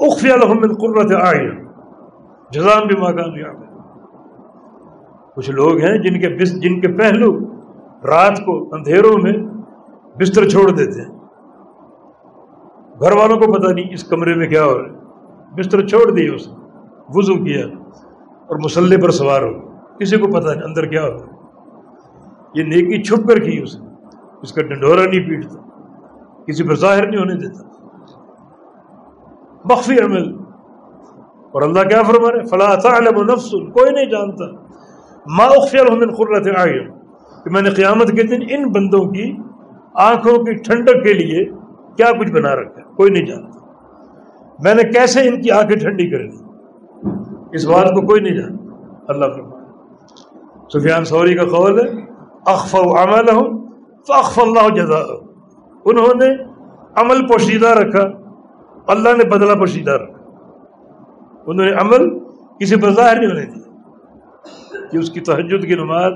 اخفي 0.00 0.28
لهم 0.28 0.60
من 0.60 0.74
قرة 0.74 1.20
اعين 1.20 1.66
جزاء 2.50 2.80
بما 2.80 3.12
كانوا 3.12 3.38
يعملون۔ 3.38 3.78
کچھ 5.34 5.50
لوگ 5.50 5.76
ہیں 5.78 5.98
جن 5.98 6.20
کے 6.20 6.44
جن 6.44 6.80
کے 6.80 6.88
پہلو 6.88 7.38
رات 8.06 8.38
کو 8.46 8.68
اندھیروں 8.72 9.22
میں 9.22 9.32
بستر 10.20 10.48
چھوڑ 10.48 10.70
دیتے 10.70 11.02
ہیں۔ 11.02 11.18
گھر 13.00 13.12
والوں 13.12 13.36
کو 13.36 13.52
پتہ 13.52 13.72
نہیں 13.72 13.94
اس 13.94 14.04
کمرے 14.04 14.34
میں 14.34 14.48
کیا 14.48 14.64
ہو 14.64 14.78
رہا 14.78 14.84
ہے۔ 14.84 14.99
بستر 15.56 15.86
چھوڑ 15.86 16.10
دیا 16.10 16.32
اس 16.32 16.48
نے 16.48 16.54
وضو 17.08 17.44
کیا 17.44 17.66
اور 18.46 18.56
مسلح 18.64 18.96
پر 19.02 19.10
سوار 19.10 19.42
ہو 19.42 19.70
کسی 19.98 20.16
کو 20.16 20.26
پتہ 20.26 20.48
نہیں 20.48 20.62
اندر 20.62 20.84
کیا 20.86 21.02
ہو 21.02 21.40
یہ 22.54 22.64
نیکی 22.64 23.02
چھپ 23.02 23.28
کر 23.28 23.38
کی 23.38 23.60
اس 23.62 23.76
نے۔ 23.76 23.88
اس 24.42 24.52
کا 24.52 24.62
ڈنڈورا 24.62 25.02
نہیں 25.02 25.28
پیٹتا۔ 25.28 25.60
کسی 26.46 26.68
پر 26.68 26.74
ظاہر 26.74 27.06
نہیں 27.08 27.20
ہونے 27.20 27.34
دیتا۔ 27.34 27.62
مخفی 29.64 30.00
عمل۔ 30.04 30.34
اور 31.52 31.62
اللہ 31.62 31.82
کیا 31.88 32.02
فرما 32.02 32.32
رہے 32.32 32.44
فلاں 32.44 32.76
تعلم 32.76 33.32
نفس، 33.32 33.50
کوئی 33.50 33.90
نہیں 33.90 34.04
جانتا۔ 34.04 34.44
ما 35.36 35.44
اخفی 35.44 35.78
من 35.98 36.14
قرۃ 36.14 36.60
اعین۔ 36.60 36.90
کہ 37.44 37.50
میں 37.50 37.62
نے 37.62 37.70
قیامت 37.70 38.08
کے 38.08 38.22
دن 38.22 38.42
ان 38.50 38.72
بندوں 38.72 39.04
کی 39.04 39.36
آنکھوں 39.94 40.44
کی 40.44 40.52
ٹھنڈک 40.54 41.04
کے 41.04 41.12
لیے 41.12 41.44
کیا 41.96 42.12
کچھ 42.20 42.32
بنا 42.32 42.56
رکھا 42.56 42.82
کوئی 42.82 43.10
نہیں 43.10 43.26
جانتا۔ 43.26 43.59
میں 44.64 44.74
نے 44.74 44.82
کیسے 44.82 45.28
ان 45.28 45.42
کی 45.42 45.50
آنکھیں 45.50 45.76
ٹھنڈی 45.76 46.10
کر 46.10 46.18
لی 46.18 46.36
اس 47.52 47.64
بات 47.64 47.84
کو 47.84 48.06
کوئی 48.06 48.20
نہیں 48.20 48.36
جانتا۔ 48.36 48.64
اللہ 49.08 49.24
فرمائے 49.24 49.60
سفیان 50.78 51.04
سوری 51.04 51.34
کا 51.34 51.44
قول 51.44 51.80
ہے 51.80 52.02
اخف 52.46 52.74
عمل 52.74 53.28
ہوں 53.30 53.68
تو 54.06 54.12
اخف 54.12 54.38
اللہ 54.38 54.74
جزا 54.74 54.98
انہوں 55.84 56.14
نے 56.14 56.34
عمل 56.96 57.26
پوشیدہ 57.26 57.68
رکھا۔ 57.68 58.08
اللہ 58.86 59.08
نے 59.16 59.24
بدلہ 59.24 59.58
پوشیدہ 59.58 59.90
رکھا۔ 59.90 60.18
انہوں 61.46 61.66
نے 61.66 61.72
عمل 61.72 62.18
کسی 62.60 62.76
پر 62.80 62.90
ظاہر 62.90 63.16
نہیں 63.16 63.26
ہونے 63.26 63.44
دیا۔ 63.46 63.70
کہ 64.90 64.96
اس 64.96 65.10
کی 65.10 65.20
تہجد 65.20 65.66
کی 65.66 65.74
نماز 65.74 66.12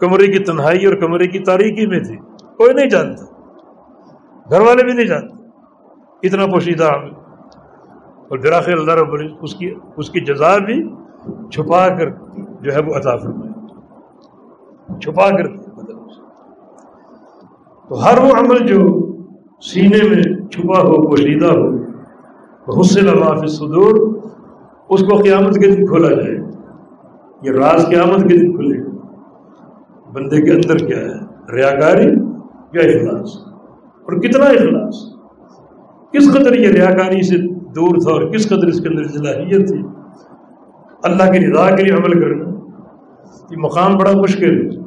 کمرے 0.00 0.26
کی 0.26 0.38
تنہائی 0.38 0.86
اور 0.86 0.94
کمرے 0.94 1.26
کی 1.26 1.38
تاریکی 1.38 1.86
میں 1.86 2.00
تھی۔ 2.00 2.16
کوئی 2.56 2.74
نہیں 2.74 2.88
جانتا۔ 2.88 3.24
گھر 4.50 4.60
والے 4.60 4.84
بھی 4.84 4.92
نہیں 4.92 5.06
جانتے۔ 5.06 5.46
اتنا 6.22 6.46
پوشیدہ 6.46 6.84
عمل۔ 6.84 7.21
اور 8.32 8.40
براخر 8.40 8.72
اللہ 8.72 8.92
رب 8.92 9.32
اس 9.42 9.54
کی 9.54 9.74
اس 9.96 10.10
کی 10.10 10.20
جزا 10.20 10.58
بھی 10.58 10.88
چھپا 11.50 11.88
کر 11.88 12.10
جو 12.60 12.74
ہے 12.74 12.82
وہ 12.82 12.94
عطا 12.94 13.16
فرمائے۔ 13.16 13.52
چھپا 15.00 15.30
کر۔ 15.30 15.56
تو 17.88 18.04
ہر 18.04 18.18
وہ 18.18 18.30
عمل 18.38 18.66
جو 18.66 19.08
سینے 19.60 20.08
میں 20.08 20.48
چھپا 20.48 20.78
ہو، 20.80 21.06
پوشیدہ 21.06 21.46
ہو 21.46 21.78
بہت 22.66 22.86
سے 22.86 23.00
لمحہ 23.00 23.46
صدور 23.46 24.20
اس 24.88 25.00
کو 25.00 25.16
قیامت 25.16 25.54
کے 25.54 25.76
دن 25.76 25.86
کھولا 25.86 26.08
جائے۔ 26.08 26.38
یہ 27.42 27.50
راز 27.50 27.86
قیامت 27.86 28.20
کے 28.20 28.36
دن 28.36 28.56
کھلے۔ 28.56 28.78
بندے 30.12 30.42
کے 30.42 30.52
اندر 30.52 30.86
کیا 30.86 30.96
ہے؟ 30.96 31.18
ریاکاری 31.54 32.06
یا 32.72 32.80
اخلاص؟ 32.80 33.36
اور 34.02 34.20
کتنا 34.20 34.44
اخلاص؟ 34.44 34.94
کس 36.12 36.32
قدر 36.32 36.58
یہ 36.58 36.68
ریاکاری 36.68 37.22
سے 37.22 37.61
دور 37.74 38.00
تھا 38.02 38.10
اور 38.10 38.22
کس 38.22 38.48
قدر 38.48 38.66
اس 38.66 38.80
کے 38.80 38.88
اندر 38.88 39.04
صلاحیت 39.04 39.68
تھی۔ 39.68 39.82
اللہ 41.02 41.32
کی 41.32 41.46
رضا 41.46 41.76
کے 41.76 41.82
لیے 41.82 41.92
عمل 41.92 42.20
کرنا، 42.20 42.50
یہ 43.50 43.56
مقام 43.58 43.96
بڑا 43.96 44.12
مشکل 44.12 44.66
ہے۔ 44.66 44.82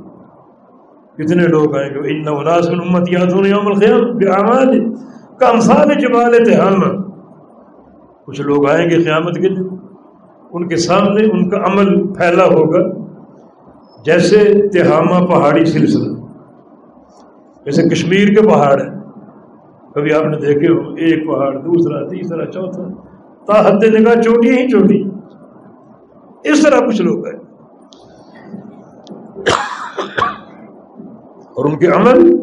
کتنے 1.15 1.48
لوگ 1.48 1.78
آئیں 1.78 1.89
گے 1.89 2.00
ان 2.00 2.43
ناسن 2.43 2.76
امت 2.76 3.12
یاد 3.12 3.32
ہونے 3.32 3.52
عمل 3.52 3.74
خیام 3.74 4.93
کا 5.38 5.48
امسال 5.48 5.93
جبال 6.00 6.45
تہام 6.45 6.82
کچھ 8.26 8.41
لوگ 8.41 8.69
آئیں 8.69 8.89
گے 8.89 9.04
قیامت 9.04 9.36
کے 9.36 9.50
دن 9.50 9.67
ان 10.52 10.67
کے 10.67 10.76
سامنے 10.76 11.26
ان 11.26 11.50
کا 11.50 11.58
عمل 11.58 12.13
پھیلا 12.13 12.45
ہوگا، 12.45 12.80
جیسے 14.06 14.67
تہامہ 14.74 15.26
پہاڑی 15.26 15.65
سلسلہ۔ 15.65 16.13
جیسے 17.65 17.89
کشمیر 17.89 18.28
کے 18.28 18.48
پہاڑ 18.48 18.82
ہیں۔ 18.82 18.95
کبھی 19.96 20.14
آپ 20.14 20.24
نے 20.26 20.38
دیکھے 20.38 20.74
ہو 20.74 20.94
ایک 20.94 21.28
پہاڑ، 21.28 21.58
دوسرا، 21.58 22.08
تیسرا، 22.08 22.46
چوتھا۔ 22.46 22.84
تا 23.46 23.68
حد 23.68 23.84
نگاہ 23.84 24.22
چوٹی 24.22 24.50
ہی 24.50 24.70
چوٹی۔ 24.70 25.04
اس 26.44 26.64
طرح 26.64 26.80
کچھ 26.88 27.02
لوگ 27.02 27.26
ہیں۔ 27.26 27.40
اور 31.48 31.66
ان 31.66 31.78
کے 31.78 31.88
عمل 31.88 32.38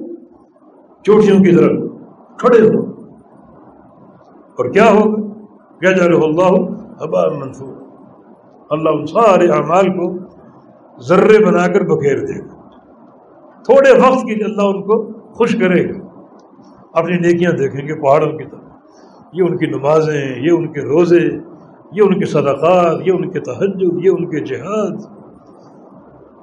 چوٹیوں 1.02 1.38
کی 1.40 1.56
طرف 1.56 1.90
کھڑے 2.38 2.68
ہو 2.68 2.80
اور 4.28 4.70
کیا 4.70 4.90
ہوگا؟ 4.90 5.22
کیا 5.80 5.92
جا 5.92 6.08
رہے 6.08 6.14
اللہ 6.14 6.54
ابا 7.00 7.38
منصور 7.38 7.74
اللہ 8.70 8.88
ان 8.88 9.06
سارے 9.06 9.48
اعمال 9.48 9.88
کو 9.88 10.12
ذرے 11.00 11.44
بنا 11.44 11.66
کر 11.66 11.80
بکھیر 11.80 12.18
دے 12.18 12.38
گا 12.38 12.54
تھوڑے 13.64 13.90
وقت 13.90 14.26
کے 14.26 14.34
لیے 14.34 14.44
اللہ 14.44 14.62
ان 14.62 14.82
کو 14.82 15.12
خوش 15.34 15.56
کرے 15.56 15.88
گا۔ 15.88 16.01
اپنی 16.92 17.16
نیکیاں 17.16 17.52
دیکھیں 17.52 17.88
گے 17.88 17.94
پہاڑوں 17.94 18.38
کی 18.38 18.44
طرف۔ 18.44 18.60
یہ 19.32 19.42
ان 19.42 19.56
کی 19.56 19.66
نمازیں، 19.66 20.42
یہ 20.42 20.50
ان 20.50 20.72
کے 20.72 20.80
روزے، 20.80 21.28
یہ 21.92 22.02
ان 22.02 22.18
کے 22.20 22.26
صدقات، 22.26 23.00
یہ 23.06 23.12
ان 23.12 23.30
کے 23.30 23.40
تہجد، 23.40 24.04
یہ 24.04 24.10
ان 24.10 24.30
کے 24.30 24.40
جہاد۔ 24.40 24.96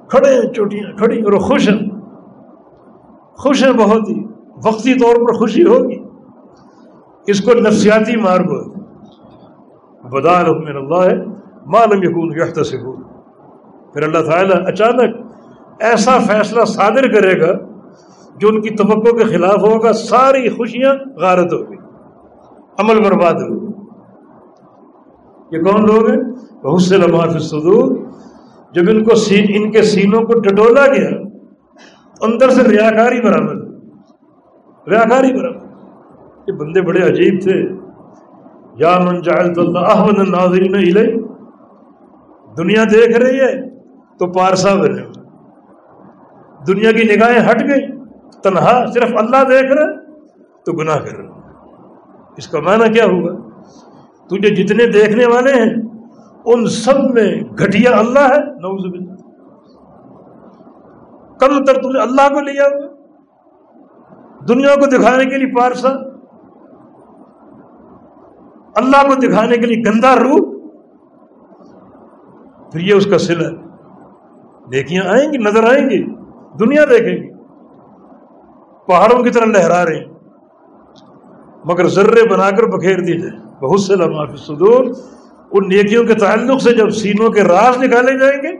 کھڑے 0.08 0.34
ہیں 0.34 0.52
چوٹیاں، 0.52 0.96
کھڑی 0.96 1.22
اور 1.22 1.32
خوش 1.32 1.68
ہیں۔ 1.68 1.90
خوش 3.32 3.64
ہیں 3.64 3.72
بہت 3.72 4.08
ہی۔ 4.08 4.24
وقتی 4.66 4.94
طور 4.94 5.16
پر 5.16 5.32
خوشی 5.32 5.64
ہوگی۔ 5.64 5.98
اس 7.26 7.40
کو 7.40 7.52
نفسیاتی 7.54 8.16
مار 8.16 8.40
بہت 8.40 8.76
بدار 10.04 10.44
حکم 10.44 10.66
اللہ 10.66 11.10
ہے 11.10 11.24
معلوم 11.66 12.02
یقون 12.02 12.32
یکت 12.36 12.66
سے 12.66 12.76
پھر 13.92 14.02
اللہ 14.02 14.30
تعالیٰ 14.30 14.66
اچانک 14.66 15.16
ایسا 15.80 16.18
فیصلہ 16.18 16.64
صادر 16.64 17.12
کرے 17.12 17.40
گا 17.40 17.69
جو 18.40 18.48
ان 18.48 18.60
کی 18.60 18.70
توقع 18.70 19.16
کے 19.16 19.24
خلاف 19.24 19.58
ہوگا، 19.58 19.92
ساری 19.92 20.48
خوشیاں 20.48 20.94
غارت 21.16 21.52
ہوگی، 21.52 21.76
عمل 22.78 23.02
برباد 23.04 23.32
ہوگی۔ 23.32 23.66
یہ 25.52 25.62
کون 25.62 25.82
لوگ 25.82 26.10
ہیں؟ 26.10 26.22
بہت 26.62 26.82
سے 26.82 26.96
لمحہ 26.96 27.38
صدور 27.38 27.96
جب 28.72 28.82
ان 28.88 29.04
کو 29.04 29.14
سین، 29.14 29.46
ان 29.48 29.70
کے 29.70 29.82
سینوں 29.82 30.22
کو 30.22 30.40
ٹٹولا 30.40 30.86
گیا، 30.86 31.10
اندر 32.20 32.50
سے 32.50 32.62
ریاکاری 32.62 33.20
برآمد 33.20 33.70
ریاکاری 34.88 35.32
برآمد 35.32 35.62
یہ 36.48 36.52
بندے 36.52 36.82
بڑے 36.82 37.02
عجیب 37.02 37.40
تھے۔ 37.42 37.80
یا 38.74 38.98
من 38.98 39.22
جعلت 39.22 39.58
اللہ 39.58 39.78
احمد 39.78 40.18
الناظرین 40.18 40.74
الیہ۔ 40.74 41.16
دنیا 42.58 42.84
دیکھ 42.84 43.18
رہی 43.18 43.40
ہے 43.40 43.70
تو 44.18 44.32
پارسا 44.32 44.74
بنے 44.74 45.02
دنیا 46.66 46.92
کی 46.92 47.02
نگاہیں 47.02 47.50
ہٹ 47.50 47.60
گئی 47.68 47.89
تنہا 48.42 48.84
صرف 48.94 49.10
اللہ 49.16 49.44
دیکھ 49.48 49.72
رہا 49.72 50.00
تو 50.64 50.72
گناہ 50.72 50.96
کر 50.96 51.16
رہا 51.16 51.40
اس 52.36 52.48
کا 52.48 52.60
معنی 52.60 52.92
کیا 52.92 53.04
ہوگا؟ 53.04 53.50
تجھے 54.26 54.54
جتنے 54.54 54.86
دیکھنے 54.86 55.26
والے 55.26 55.52
ہیں، 55.52 55.74
ان 56.44 56.66
سب 56.66 57.10
میں 57.14 57.40
گھٹیا 57.58 57.98
اللہ 57.98 58.18
ہے۔ 58.18 58.38
نوز 58.38 58.86
باللہ۔ 58.90 59.14
کم 61.38 61.64
تر 61.64 61.82
تم 61.82 61.90
نے 61.90 62.00
اللہ 62.00 62.28
کو 62.28 62.40
لیا 62.40 62.66
ہوا 62.66 62.86
دنیا 64.48 64.74
کو 64.74 64.86
دکھانے 64.86 65.24
کے 65.24 65.36
لیے 65.36 65.56
پارسا۔ 65.56 65.88
اللہ 68.74 69.08
کو 69.08 69.14
دکھانے 69.14 69.56
کے 69.56 69.66
لیے 69.66 69.92
گندا 69.92 70.14
روپ۔ 70.14 70.60
پھر 72.72 72.80
یہ 72.80 72.94
اس 72.94 73.06
کا 73.06 73.18
سل 73.18 73.44
ہے۔ 73.44 73.50
نیکیاں 74.66 75.04
آئیں 75.04 75.32
گی، 75.32 75.38
نظر 75.38 75.64
آئیں 75.64 75.90
گی، 75.90 76.04
دنیا 76.58 76.84
دیکھیں 76.84 77.22
گی۔ 77.22 77.29
پہاڑوں 78.90 79.22
کی 79.22 79.30
طرح 79.30 79.44
لہرا 79.44 79.84
رہے 79.84 79.96
ہیں۔ 79.96 80.14
مگر 81.64 81.88
ذرے 81.88 82.28
بنا 82.28 82.50
کر 82.50 82.62
بکھیر 82.62 83.00
دی 83.00 83.20
جائے۔ 83.20 83.66
بہت 83.66 83.80
سے 83.80 83.96
لمحہ 83.96 84.36
صدور 84.36 84.84
ان 85.50 85.68
نیکیوں 85.68 86.04
کے 86.04 86.14
تعلق 86.14 86.62
سے 86.62 86.72
جب 86.72 86.90
سینوں 86.90 87.30
کے 87.30 87.42
راز 87.42 87.76
نکالے 87.76 88.18
جائیں 88.18 88.42
گے، 88.42 88.56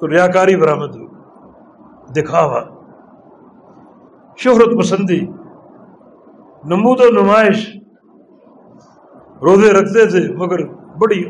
تو 0.00 0.08
ریاکاری 0.08 0.56
برآمد 0.56 0.96
ہو 0.96 1.06
دکھاوا۔ 2.12 2.60
شہرت 4.36 4.78
پسندی۔ 4.78 5.20
نمود 6.64 7.00
و 7.00 7.22
نمائش۔ 7.22 7.76
روزے 9.42 9.72
رکھتے 9.72 10.06
تھے، 10.06 10.34
مگر 10.34 10.66
بڑی 10.72 11.24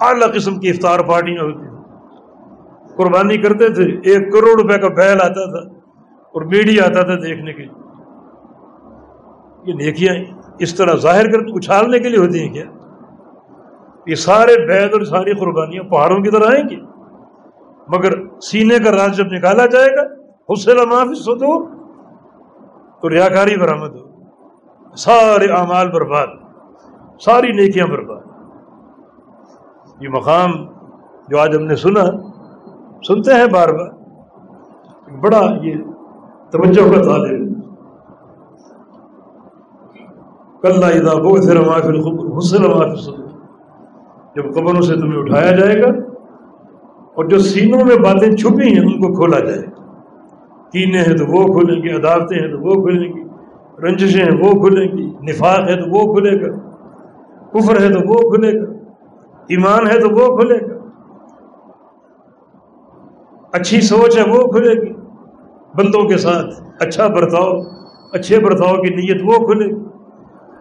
اعلی 0.00 0.38
قسم 0.38 0.58
کی 0.60 0.70
افطار 0.70 1.00
پارٹیاں 1.00 1.44
ہوتی۔ 1.44 1.69
قربانی 3.02 3.36
کرتے 3.36 3.68
تھے، 3.74 3.84
ایک 3.84 4.32
کروڑ 4.32 4.62
روپے 4.62 4.78
کا 4.78 4.88
بیل 4.88 5.20
آتا 5.20 5.50
تھا 5.50 5.78
اور 6.34 6.42
میڈیا 6.42 6.84
آتا 6.84 7.02
تھا 7.02 7.14
دیکھنے 7.14 7.52
کے 7.52 7.62
لیے۔ 7.62 7.80
یہ 9.64 9.74
نیکیاں 9.74 10.14
اس 10.58 10.74
طرح 10.74 10.94
ظاہر 10.94 11.30
کر 11.32 11.38
اچھالنے 11.38 11.98
کے 11.98 12.08
لیے 12.08 12.18
ہوتی 12.18 12.42
ہیں 12.42 12.52
کیا؟ 12.52 12.64
یہ 14.06 14.14
سارے 14.14 14.66
بیت 14.66 14.92
اور 14.92 15.02
ساری 15.02 15.34
قربانیاں 15.34 15.82
پہاڑوں 15.82 16.18
کی 16.18 16.30
طرح 16.30 16.44
آئیں 16.44 16.68
گی۔ 16.68 16.76
مگر 17.88 18.40
سینے 18.40 18.78
کا 18.78 18.90
راز 18.90 19.16
جب 19.16 19.26
نکالا 19.26 19.66
جائے 19.66 19.90
گا، 19.96 20.02
حسن 20.52 20.88
معافی 20.88 21.14
سدو 21.14 21.68
تو 23.00 23.10
ریاکاری 23.10 23.56
برآمد 23.56 23.90
ہو۔ 23.90 24.10
سارے 24.96 25.46
اعمال 25.46 25.90
برباد، 25.90 26.26
ساری 27.20 27.52
نیکیاں 27.52 27.86
برباد۔ 27.86 28.20
یہ 30.00 30.08
مقام 30.08 30.50
جو 31.28 31.38
آج 31.38 31.56
ہم 31.56 31.62
نے 31.62 31.76
سنا 31.76 32.04
سنتے 33.06 33.34
ہیں 33.34 33.46
بار 33.46 33.68
بار، 33.68 33.88
بڑا 35.20 35.40
یہ 35.62 35.74
توجہ 36.50 36.82
کا 36.92 37.02
طالب 37.02 37.48
کل 40.62 40.80
پھر 40.80 41.60
حسن 42.38 42.62
معافی 42.62 43.12
جب 44.36 44.54
قبروں 44.54 44.82
سے 44.82 44.94
تمہیں 44.94 45.18
اٹھایا 45.18 45.52
جائے 45.56 45.80
گا 45.82 45.88
اور 47.14 47.24
جو 47.24 47.38
سینوں 47.38 47.84
میں 47.84 47.96
باتیں 47.96 48.30
چھپی 48.36 48.68
ہیں، 48.68 48.84
ان 48.84 49.00
کو 49.00 49.12
کھولا 49.14 49.38
جائے 49.38 49.62
گا۔ 49.62 49.70
کینے 50.72 50.98
ہیں 50.98 51.16
تو 51.16 51.24
وہ 51.26 51.42
کھولیں 51.44 51.82
گے، 51.82 51.90
عدالتیں 51.96 52.38
ہیں 52.38 52.48
تو 52.48 52.58
وہ 52.58 52.74
کھلیں 52.82 53.08
گی، 53.08 53.22
رنجشیں 53.82 54.24
ہیں 54.24 54.36
وہ 54.42 54.50
کھلیں 54.60 54.86
گی، 54.88 55.06
نفاق 55.22 55.68
ہے 55.70 55.76
تو 55.76 55.90
وہ 55.90 56.02
کھلے 56.14 56.34
گا، 56.40 56.52
کفر 57.52 57.80
ہے 57.80 57.88
تو 57.92 58.00
وہ 58.08 58.30
کھلے 58.30 58.52
گا، 58.60 58.66
ایمان 59.48 59.86
ہے 59.86 60.00
تو 60.00 60.08
وہ 60.10 60.36
کھلے 60.36 60.58
گا۔ 60.60 60.79
اچھی 63.52 63.80
سوچ 63.80 64.18
ہے 64.18 64.22
وہ 64.22 64.46
کھلے 64.46 64.82
گی۔ 64.82 64.92
بندوں 65.74 66.08
کے 66.08 66.16
ساتھ 66.16 66.46
اچھا 66.80 67.06
برتاؤ، 67.06 67.52
اچھے 68.12 68.38
برتاؤ 68.38 68.82
کی 68.82 68.90
نیت 68.94 69.22
وہ 69.24 69.46
کھلے 69.46 69.66
گی۔ 69.66 69.84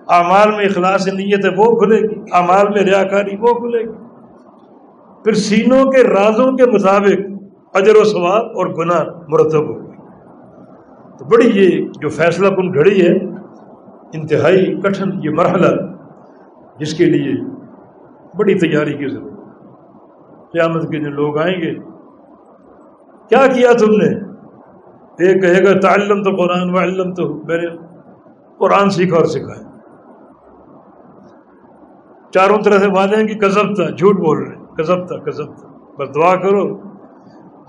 اعمال 0.07 0.55
میں 0.57 0.65
اخلاص 0.65 1.07
نیت 1.07 1.45
ہے 1.45 1.49
وہ 1.57 1.79
کھلے 1.79 2.01
گی۔ 2.01 2.21
اعمال 2.33 2.69
میں 2.69 2.83
ریاکاری 2.83 3.35
وہ 3.39 3.53
کھلے 3.53 3.79
گی۔ 3.79 3.97
پھر 5.23 5.33
سینوں 5.33 5.91
کے 5.91 6.03
رازوں 6.03 6.57
کے 6.57 6.65
مطابق 6.65 7.19
اجر 7.73 7.95
و 7.95 8.03
ثواب 8.03 8.45
اور 8.45 8.65
گناہ 8.65 9.03
مرتب 9.27 9.69
ہوگی 9.69 9.89
تو 11.19 11.25
بڑی 11.25 11.51
یہ 11.53 11.85
جو 12.01 12.09
فیصلہ 12.09 12.47
کن 12.47 12.73
گھڑی 12.73 13.07
ہے، 13.07 13.13
انتہائی 14.13 14.81
کٹھن 14.81 15.09
یہ 15.23 15.29
مرحلہ، 15.29 15.75
جس 16.79 16.93
کے 16.93 17.05
لیے 17.05 17.33
بڑی 18.37 18.55
تیاری 18.59 18.93
کی 18.93 19.07
ضرورت 19.07 19.33
قیامت 20.51 20.91
کے 20.91 20.99
جو 20.99 21.09
لوگ 21.09 21.37
آئیں 21.37 21.61
گے۔ 21.61 21.98
کیا 23.29 23.47
کیا 23.47 23.71
تم 23.79 23.91
نے؟ 23.91 24.07
ایک 25.19 25.41
کہے 25.41 25.63
گا، 25.63 25.79
تعلم 25.79 26.23
تو 26.23 26.31
قرآن 26.35 26.69
و 26.69 26.79
علم 26.79 27.13
تو 27.13 27.33
میں 27.33 27.57
نے 27.57 27.67
قرآن 28.57 28.89
سیکھا 28.89 29.17
اور 29.17 29.25
سکھایا۔ 29.25 29.67
چاروں 32.33 32.57
طرح 32.63 32.79
سے 32.79 32.87
وعدے 32.87 33.15
ہیں 33.15 33.27
کہ 33.27 33.35
کزب 33.39 33.75
تھا 33.75 33.89
جھوٹ 33.89 34.15
بول 34.15 34.37
رہے 34.37 34.55
کزب 34.77 35.07
تھا 35.07 35.17
کزب 35.17 35.45
تھا 35.45 35.67
بس 35.97 36.15
دعا 36.15 36.35
کرو، 36.35 36.63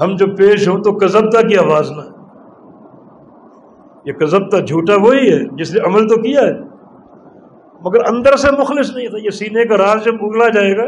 ہم 0.00 0.16
جو 0.16 0.26
پیش 0.36 0.68
ہوں 0.68 0.82
تو 0.82 0.92
کزبتا 0.92 1.42
کی 1.42 1.56
آواز 1.56 1.90
نہ۔ 1.90 2.02
یہ 4.04 4.12
کزبتا 4.12 4.58
جھوٹا 4.58 4.96
وہی 4.96 5.32
ہے 5.32 5.44
جس 5.52 5.74
نے 5.74 5.80
عمل 5.80 6.08
تو 6.08 6.16
کیا 6.22 6.40
ہے، 6.40 6.52
مگر 7.80 8.04
اندر 8.08 8.36
سے 8.36 8.50
مخلص 8.60 8.96
نہیں 8.96 9.08
تھا۔ 9.08 9.18
یہ 9.18 9.30
سینے 9.30 9.64
کا 9.64 9.76
راز 9.76 10.04
جب 10.04 10.14
اگلا 10.22 10.48
جائے 10.48 10.76
گا 10.76 10.86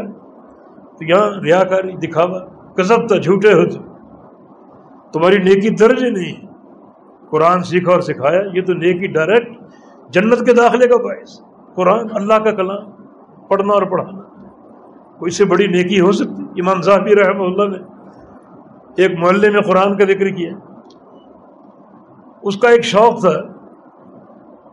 تو 0.97 1.03
یہاں 1.05 1.41
ریا 1.41 1.63
کاری، 1.63 1.91
دکھاوا۔ 1.91 2.39
کزبتا 2.73 3.17
جھوٹے 3.17 3.53
ہو 3.53 3.92
تمہاری 5.13 5.37
نیکی 5.37 5.69
درج 5.69 6.03
نہیں۔ 6.03 6.47
قرآن 7.29 7.63
سیکھا 7.63 7.91
اور 7.91 8.01
سکھایا، 8.01 8.41
یہ 8.53 8.61
تو 8.61 8.73
نیکی 8.73 9.07
ڈائریکٹ 9.07 9.57
جنت 10.09 10.45
کے 10.45 10.53
داخلے 10.53 10.87
کا 10.87 10.97
باعث۔ 10.97 11.41
قرآن 11.75 12.05
اللہ 12.13 12.33
کا 12.33 12.51
کلام، 12.51 12.91
پڑھنا 13.47 13.73
اور 13.73 13.81
پڑھانا۔ 13.81 14.21
کوئی 15.17 15.31
سے 15.31 15.45
بڑی 15.45 15.67
نیکی 15.67 15.99
ہو 15.99 16.11
سکتی۔ 16.11 16.61
امام 16.61 16.81
صاحبی 16.81 17.15
رحمہ 17.15 17.43
اللہ 17.43 17.77
نے 17.77 17.83
ایک 18.97 19.19
محلے 19.19 19.49
میں 19.49 19.61
قرآن 19.61 19.97
کا 19.97 20.03
ذکر 20.03 20.29
کیا۔ 20.29 20.53
اس 22.43 22.57
کا 22.57 22.69
ایک 22.69 22.83
شوق 22.83 23.19
تھا، 23.19 23.41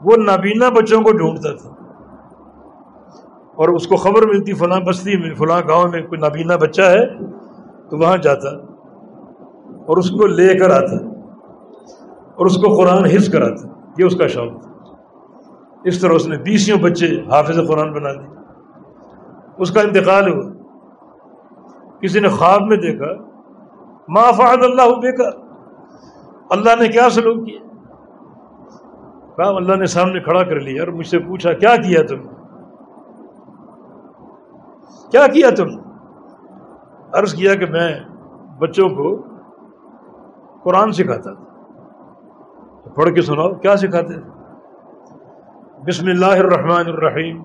وہ 0.02 0.16
نابینا 0.16 0.68
بچوں 0.68 1.02
کو 1.02 1.12
ڈھونڈتا 1.12 1.52
تھا۔ 1.52 1.70
اور 3.54 3.68
اس 3.68 3.86
کو 3.86 3.96
خبر 3.96 4.26
ملتی، 4.26 4.54
فلاں 4.54 4.80
بستی 4.80 5.16
میں، 5.16 5.34
فلاں 5.34 5.60
گاؤں 5.68 5.88
میں 5.88 6.02
کوئی 6.02 6.20
نابینا 6.20 6.56
بچہ 6.56 6.82
ہے 6.82 7.18
تو 7.90 7.98
وہاں 7.98 8.16
جاتا۔ 8.16 8.69
اور 9.86 9.96
اس 9.96 10.10
کو 10.10 10.26
لے 10.26 10.58
کر 10.58 10.70
آتا 10.70 10.96
اور 12.34 12.46
اس 12.46 12.56
کو 12.56 12.76
قرآن 12.76 13.04
حفظ 13.04 13.32
کراتا 13.32 13.68
یہ 13.98 14.04
اس 14.04 14.16
کا 14.16 14.26
شوق 14.26 14.62
تھا۔ 14.62 14.70
اس 15.84 16.00
طرح 16.00 16.12
اس 16.12 16.26
نے 16.26 16.38
بیسوں 16.38 16.78
بچے 16.78 17.06
حافظ 17.06 17.58
قرآن 17.68 17.92
بنا 17.92 18.12
دیے۔ 18.12 18.28
اس 19.58 19.70
کا 19.70 19.80
انتقال 19.80 20.32
ہوا۔ 20.32 20.50
کسی 22.00 22.20
نے 22.20 22.28
خواب 22.28 22.62
میں 22.62 22.76
دیکھا، 22.76 23.22
ما 24.08 24.30
فعد 24.30 24.56
اللہ 24.62 24.82
بے 24.82 25.22
اللہ 26.50 26.82
نے 26.82 26.88
کیا 26.88 27.10
سلوک 27.10 27.46
کیا؟ 27.46 27.58
کہا، 29.36 29.48
اللہ 29.56 29.76
نے 29.76 29.86
سامنے 29.86 30.20
کھڑا 30.20 30.42
کر 30.42 30.60
لیا 30.60 30.82
اور 30.82 30.92
مجھ 30.92 31.06
سے 31.06 31.18
پوچھا، 31.18 31.52
کیا 31.52 31.76
کیا 31.76 32.02
تم؟ 32.08 32.16
کیا 35.10 35.26
کیا 35.26 35.50
تم؟ 35.56 35.66
عرض 37.12 37.34
کیا 37.34 37.54
کہ 37.54 37.66
میں 37.66 38.00
بچوں 38.58 38.88
کو 38.88 39.29
قرآن 40.64 40.92
سکھاتا 40.92 41.32
تھا۔ 41.34 41.44
پڑھ 42.94 43.10
کے 43.14 43.22
سناؤ، 43.22 43.52
کیا 43.62 43.76
سکھاتے 43.76 44.14
تھے؟ 44.14 44.30
بسم 45.86 46.06
اللہ 46.06 46.38
الرحمن 46.38 46.88
الرحیم 46.92 47.42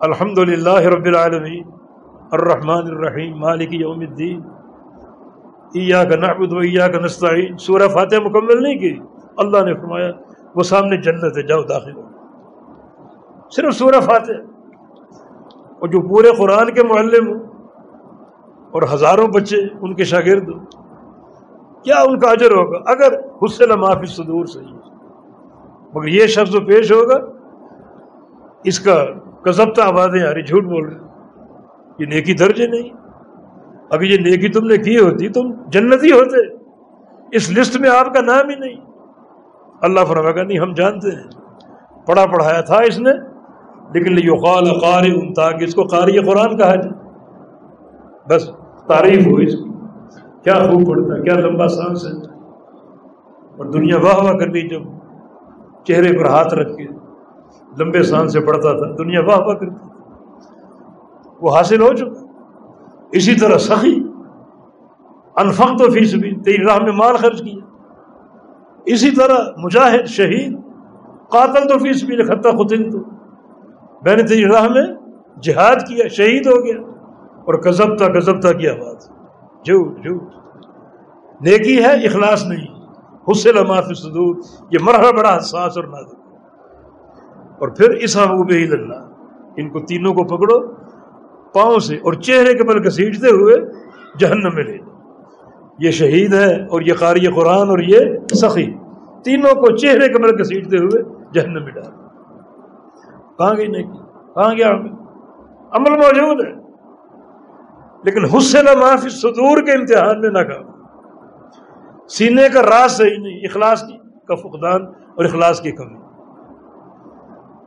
الحمد 0.00 0.38
للہ 0.38 0.80
رب 0.94 1.04
العالمین، 1.04 1.62
الرحمن 2.32 2.90
الرحیم، 2.90 3.38
مالک 3.38 3.74
یوم 3.74 4.00
الدین 4.00 4.40
کا 6.10 6.16
نعبد 6.16 6.52
و 6.52 6.60
کا 6.92 6.98
نستعین۔ 7.04 7.56
سورہ 7.56 7.88
فاتح 7.94 8.18
مکمل 8.24 8.62
نہیں 8.62 8.78
کی۔ 8.78 8.98
اللہ 9.36 9.64
نے 9.64 9.74
فرمایا، 9.74 10.10
وہ 10.54 10.62
سامنے 10.62 10.96
جنت 10.96 11.36
ہے، 11.36 11.42
جاؤ 11.42 11.62
داخل 11.62 11.96
ہو۔ 11.96 12.02
صرف 13.50 13.74
سورہ 13.74 14.00
فاتح 14.00 14.38
اور 15.80 15.88
جو 15.88 16.00
پورے 16.08 16.30
قرآن 16.38 16.72
کے 16.74 16.82
معلم 16.82 17.26
ہوں، 17.28 17.40
اور 18.72 18.82
ہزاروں 18.92 19.26
بچے، 19.28 19.56
ان 19.80 19.94
کے 19.94 20.04
شاگرد 20.04 20.48
ہوں 20.48 20.64
کیا 21.84 21.96
ان 21.96 22.18
کا 22.18 22.30
اجر 22.30 22.50
ہوگا؟ 22.50 22.78
اگر 22.86 23.12
حسن 23.42 23.68
معافی 23.68 24.06
صدور 24.06 24.46
صحیح 24.46 24.74
مگر 25.94 26.08
یہ 26.08 26.26
شخص 26.26 26.52
پیش 26.66 26.92
ہوگا، 26.92 27.18
اس 28.64 28.80
کا 28.80 29.04
کسبتا 29.44 29.84
آبادیں 29.84 30.26
آ 30.26 30.34
رہی 30.34 30.42
جھوٹ 30.42 30.64
بول 30.64 30.88
رہے 30.88 31.04
یہ 31.98 32.06
نیکی 32.06 32.34
درج 32.34 32.62
نہیں۔ 32.62 32.88
اگر 33.90 34.02
یہ 34.02 34.16
نیکی 34.16 34.48
تم 34.48 34.66
نے 34.66 34.76
کی 34.76 34.98
ہوتی، 34.98 35.28
تم 35.28 35.52
جنتی 35.68 36.12
ہوتے۔ 36.12 36.54
اس 37.32 37.50
لسٹ 37.50 37.80
میں 37.80 37.90
آپ 37.90 38.14
کا 38.14 38.20
نام 38.20 38.48
ہی 38.48 38.54
نہیں۔ 38.54 38.76
اللہ 39.82 40.00
فرما 40.08 40.32
کا 40.32 40.42
نہیں، 40.42 40.58
ہم 40.58 40.72
جانتے 40.72 41.08
ہیں۔ 41.10 41.22
پڑھا 42.06 42.26
پڑھایا 42.26 42.60
تھا 42.60 42.76
اس 42.76 42.98
نے، 42.98 43.10
لیکن 43.94 44.18
یقال 44.18 44.64
قاری، 44.64 45.34
تاکہ 45.34 45.64
اس 45.64 45.74
کو 45.74 45.82
قاری 45.82 46.18
قرآن 46.18 46.56
کہا 46.56 46.74
جائے۔ 46.74 46.90
بس، 48.28 48.50
تعریف 48.88 49.26
ہو 49.26 49.34
اس 49.34 49.54
کی۔ 49.54 49.73
کیا 50.44 50.54
خوب 50.54 50.88
پڑھتا 50.88 51.22
کیا 51.22 51.34
لمبا 51.34 51.68
سانس 51.68 52.06
ہے۔ 52.06 52.26
اور 53.56 53.64
دنیا 53.64 53.96
واہ 53.96 54.24
واہ 54.24 54.32
کر 54.32 54.46
لی 54.46 54.68
جب 54.68 54.80
چہرے 55.84 56.18
پر 56.18 56.24
ہاتھ 56.24 56.54
رکھ 56.54 56.76
کے 56.76 56.84
لمبے 57.78 58.02
سان 58.02 58.28
سے 58.28 58.40
پڑھتا 58.40 58.72
تھا، 58.72 58.94
دنیا 58.98 59.20
واہ 59.20 59.38
واہ 59.38 59.54
کرتی 59.54 59.88
وہ 61.40 61.56
حاصل 61.56 61.80
ہو 61.80 61.92
چکا۔ 61.92 62.26
اسی 63.12 63.34
طرح 63.34 63.58
سخی۔ 63.58 64.08
انفق 65.36 65.78
تو 65.78 65.90
فیس 65.90 66.14
بھی 66.14 66.36
تیری 66.40 66.64
راہ 66.64 66.78
میں 66.82 66.92
مال 66.92 67.16
خرچ 67.16 67.42
کیا۔ 67.42 67.66
اسی 68.86 69.10
طرح 69.10 69.38
مجاہد، 69.56 70.06
شہید، 70.06 70.58
قاتل 71.28 71.68
تو 71.68 71.78
فیس 71.78 72.04
بھی 72.04 72.24
خطہ 72.24 72.48
خطن 72.48 72.90
تو۔ 72.90 72.98
میں 74.02 74.16
نے 74.16 74.22
تیری 74.22 74.44
راہ 74.44 74.68
میں 74.68 74.86
جہاد 75.42 75.76
کیا، 75.76 76.08
شہید 76.08 76.46
ہو 76.46 76.64
گیا۔ 76.64 76.80
اور 77.44 77.54
کزبتا 77.54 78.08
کزبتا 78.08 78.52
کی 78.52 78.68
آواز۔ 78.68 79.06
جھوٹ 79.64 79.96
جھوٹ۔ 79.98 80.43
نیکی 81.40 81.84
ہے، 81.84 82.06
اخلاص 82.06 82.46
نہیں۔ 82.46 82.74
حسل 83.30 83.66
معافی 83.66 83.94
صدور 83.94 84.36
یہ 84.70 84.78
مرحلہ 84.82 85.12
بڑا 85.16 85.36
حساس 85.36 85.76
اور 85.76 85.84
نازک 85.84 86.14
اور 87.58 87.68
پھر 87.68 87.90
اس 87.90 88.16
حقوب 88.16 88.50
اللہ۔ 88.50 89.08
ان 89.56 89.70
کو 89.70 89.80
تینوں 89.80 90.14
کو 90.14 90.24
پکڑو، 90.24 90.74
پاؤں 91.52 91.78
سے 91.78 91.96
اور 91.96 92.12
چہرے 92.12 92.54
کے 92.54 92.64
بل 92.64 92.86
گھسیٹتے 92.86 93.26
ہوئے 93.26 93.56
جہنم 94.18 94.54
میں 94.54 94.64
لے 94.64 94.78
یہ 95.78 95.90
شہید 95.90 96.34
ہے 96.34 96.66
اور 96.66 96.80
یہ 96.80 96.94
قاری 96.94 97.26
قرآن 97.26 97.68
اور 97.68 97.78
یہ 97.78 97.98
سخی۔ 98.34 98.66
تینوں 99.24 99.54
کو 99.54 99.76
چہرے 99.76 100.08
کے 100.08 100.18
بل 100.18 100.40
گھسیٹتے 100.40 100.76
ہوئے 100.76 101.02
جہنم 101.34 101.64
میں 101.64 101.72
ڈال۔ 101.72 101.90
کہاں 103.38 103.54
گئی 103.56 103.66
نہیں 103.66 103.92
کہاں 104.34 104.54
گیا 104.54 104.68
عمل؟ 104.68 105.90
موجود 105.90 106.44
ہے۔ 106.44 106.52
لیکن 108.04 108.24
حسن 108.24 108.64
معافی 108.64 109.08
صدور 109.08 109.62
کے 109.62 109.72
امتحان 109.72 110.20
میں 110.20 110.30
نہ 110.30 110.38
سینے 112.08 112.48
کا 112.54 112.62
راز 112.62 112.90
صحیح 112.90 113.18
نہیں، 113.18 113.40
اخلاص 113.40 113.82
کی 113.82 113.98
کا 114.28 114.34
فقدان 114.34 114.86
اور 114.86 115.24
اخلاص 115.24 115.60
کی 115.60 115.70
کمی۔ 115.70 115.98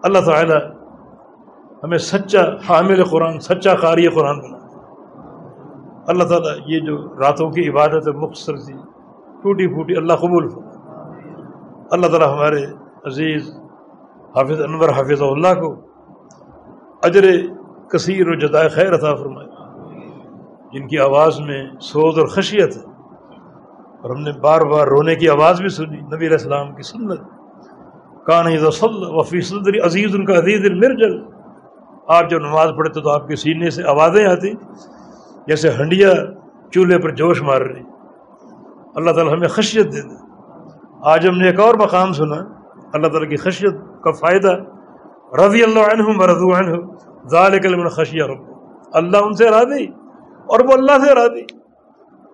اللہ 0.04 0.20
تعالی 0.26 0.54
ہمیں 1.84 1.98
سچا 1.98 2.42
حامل 2.70 3.04
قرآن، 3.04 3.40
سچا 3.40 3.76
قاری 3.76 4.08
قرآن 4.08 4.40
بنا۔ 4.40 4.58
اللہ 6.08 6.24
تعالیٰ 6.24 6.52
یہ 6.66 6.80
جو 6.80 7.20
راتوں 7.20 7.52
کی 7.52 7.70
عبادت 7.70 8.08
مختصر 8.08 8.56
تھی 8.56 8.74
ٹوٹی 9.44 9.68
پھوٹی، 9.68 9.96
اللہ 9.96 10.14
قبول 10.14 10.50
فرمائے۔ 10.50 10.78
اللہ 11.92 12.08
تعالیٰ 12.08 12.34
ہمارے 12.34 12.66
عزیز 13.06 13.50
حافظ 14.36 14.62
انور 14.62 14.90
حافظ 14.90 15.22
اللہ 15.22 15.54
کو 15.54 15.76
اجر 17.04 17.24
کثیر 17.88 18.30
و 18.30 18.34
جدائے 18.34 18.70
خیر 18.70 18.96
عطا 18.96 19.16
فرمائے۔ 19.16 19.48
جن 20.74 20.88
کی 20.88 21.00
آواز 21.00 21.40
میں 21.40 21.70
سوز 21.82 22.20
اور 22.20 22.28
خشیت 22.28 22.78
ہے۔ 22.78 22.97
اور 24.08 24.16
ہم 24.16 24.22
نے 24.22 24.32
بار 24.32 24.62
بار 24.62 24.88
رونے 24.88 25.16
کی 25.16 25.30
آواز 25.30 25.62
بھی 25.62 25.70
سنی، 25.70 25.98
نبی 25.98 26.18
علیہ 26.18 26.30
السلام 26.30 26.76
کی 26.76 26.82
سنت۔ 26.82 27.20
کان 28.26 28.46
وفی 28.64 29.42
صدری 29.42 29.80
عزیز 29.80 30.16
ان 30.16 30.26
کا 30.26 30.34
عزیز 30.34 30.72
المرجل۔ 30.72 31.24
آپ 32.08 32.30
جب 32.30 32.40
نماز 32.40 32.70
پڑھتے 32.78 33.02
تو 33.02 33.10
آپ 33.10 33.28
کے 33.28 33.36
سینے 33.36 33.70
سے 33.70 33.84
آوازیں 33.84 34.26
آتی، 34.26 34.52
جیسے 35.48 35.70
ہنڈیا 35.70 36.12
چولہے 36.72 36.98
پر 36.98 37.10
جوش 37.10 37.42
مار 37.42 37.62
رہی۔ 37.62 37.82
اللہ 38.96 39.12
تعالیٰ 39.12 39.34
ہمیں 39.34 39.48
خشیت 39.48 39.86
دے 39.86 40.02
دے۔ 40.02 40.16
آج 41.02 41.28
ہم 41.28 41.38
نے 41.38 41.48
ایک 41.48 41.60
اور 41.60 41.76
مقام 41.76 42.14
سنا، 42.14 42.36
اللہ 42.94 43.08
تعالیٰ 43.08 43.30
کی 43.30 43.36
خشیت 43.36 43.74
کا 44.04 44.12
فائدہ۔ 44.12 44.56
رضی 45.46 45.64
اللہ 45.64 45.80
عنہ 45.80 46.24
رضو 46.24 46.58
عنہ 46.58 46.76
ذالک 47.28 47.66
لمن 47.66 47.88
خشیہ 47.88 48.24
رب 48.24 48.42
اللہ 48.94 49.18
ان 49.18 49.34
سے 49.34 49.50
راضی 49.50 49.86
اور 50.46 50.60
وہ 50.60 50.74
اللہ 50.74 51.06
سے 51.06 51.16
راضی۔ 51.16 51.57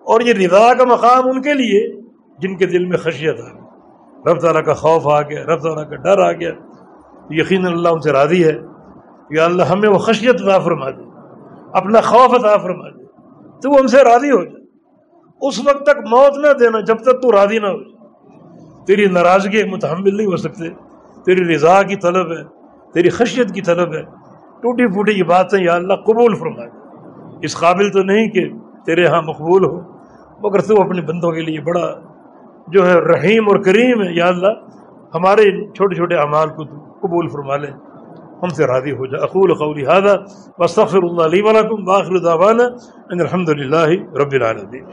اور 0.04 0.20
یہ 0.20 0.32
رضا 0.32 0.74
کا 0.74 0.84
مقام 0.84 1.28
ان 1.28 1.42
کے 1.42 1.54
لیے 1.54 2.00
جن 2.38 2.56
کے 2.56 2.66
دل 2.66 2.86
میں 2.86 2.98
خشیت 2.98 3.40
آ 3.40 3.52
گئی 3.52 3.60
رب 4.32 4.40
تعالیٰ 4.40 4.64
کا 4.64 4.74
خوف 4.74 5.06
آ 5.06 5.22
گیا، 5.22 5.44
رب 5.44 5.58
تعالیٰ 5.58 5.90
کا 5.90 5.96
ڈر 5.96 6.18
آ 6.18 6.32
گیا۔ 6.32 6.50
یقین 7.30 7.66
اللہ 7.66 7.88
ان 7.88 8.00
سے 8.00 8.12
راضی 8.12 8.44
ہے۔ 8.44 8.52
یا 9.30 9.44
اللہ 9.44 9.62
ہمیں 9.62 9.88
وہ 9.88 9.98
خشیت 9.98 10.42
عطا 10.42 10.58
فرما 10.58 10.90
دے، 10.90 11.02
اپنا 11.72 12.00
خوف 12.00 12.34
عطا 12.34 12.56
فرما 12.56 12.88
دے۔ 12.88 13.04
تو 13.62 13.70
وہ 13.70 13.78
ہم 13.78 13.86
سے 13.86 13.96
راضی 13.96 14.30
ہو 14.30 14.44
جائے۔ 14.44 14.64
اس 15.48 15.58
وقت 15.58 15.82
تک 15.82 15.98
موت 15.98 16.38
نہ 16.38 16.52
دینا، 16.52 16.80
جب 16.80 16.96
تک 16.96 17.22
تو 17.22 17.32
راضی 17.32 17.58
نہ 17.58 17.66
ہو 17.66 17.82
جائے۔ 17.82 17.94
تیری 18.86 19.06
ناراضگی 19.06 19.64
متحمل 19.64 20.16
نہیں 20.16 20.26
ہو 20.26 20.36
سکتے۔ 20.36 20.68
تیری 21.24 21.54
رضا 21.54 21.82
کی 21.82 21.96
طلب 21.96 22.32
ہے، 22.32 22.44
تیری 22.92 23.10
خشیت 23.10 23.54
کی 23.54 23.62
طلب 23.62 23.94
ہے۔ 23.94 24.02
ٹوٹی 24.60 24.92
پھوٹی 24.92 25.14
کی 25.14 25.22
باتیں 25.22 25.64
یا 25.64 25.74
اللہ 25.74 25.94
قبول 25.94 26.34
فرما 26.34 26.64
دے۔ 26.64 26.78
اس 27.42 27.56
قابل 27.56 27.90
تو 27.90 28.02
نہیں 28.02 28.30
کہ 28.30 28.48
تیرے 28.86 29.06
ہاں 29.06 29.22
مقبول 29.22 29.64
ہو۔ 29.64 29.93
مگر 30.44 30.60
تو 30.68 30.80
اپنے 30.82 31.02
بندوں 31.08 31.32
کے 31.32 31.42
لیے 31.48 31.60
بڑا 31.68 31.84
جو 32.74 32.86
ہے 32.86 32.94
رحیم 33.12 33.48
اور 33.48 33.62
کریم 33.64 34.02
ہے، 34.02 34.12
یا 34.16 34.26
اللہ، 34.26 34.52
ہمارے 35.14 35.42
چھوٹے 35.72 35.94
چھوٹے 35.96 36.16
اعمال 36.20 36.48
کو 36.56 36.64
تو 36.64 36.76
قبول 37.02 37.28
فرما 37.32 37.56
لے۔ 37.56 37.70
ہم 38.42 38.48
سے 38.56 38.66
راضی 38.66 38.92
ہو 38.92 39.06
جائے 39.06 39.22
اقول 39.24 39.52
قولی 39.58 39.84
هذا 39.86 40.14
واستغفر 40.58 41.02
اللہ 41.08 41.28
علیہ 41.30 41.42
ولکم 41.44 41.88
واخر 41.88 42.18
دعوانا 42.24 42.64
ان 43.10 43.20
الحمد 43.20 43.48
للہ 43.60 43.88
رب 44.22 44.32
العالمین 44.38 44.84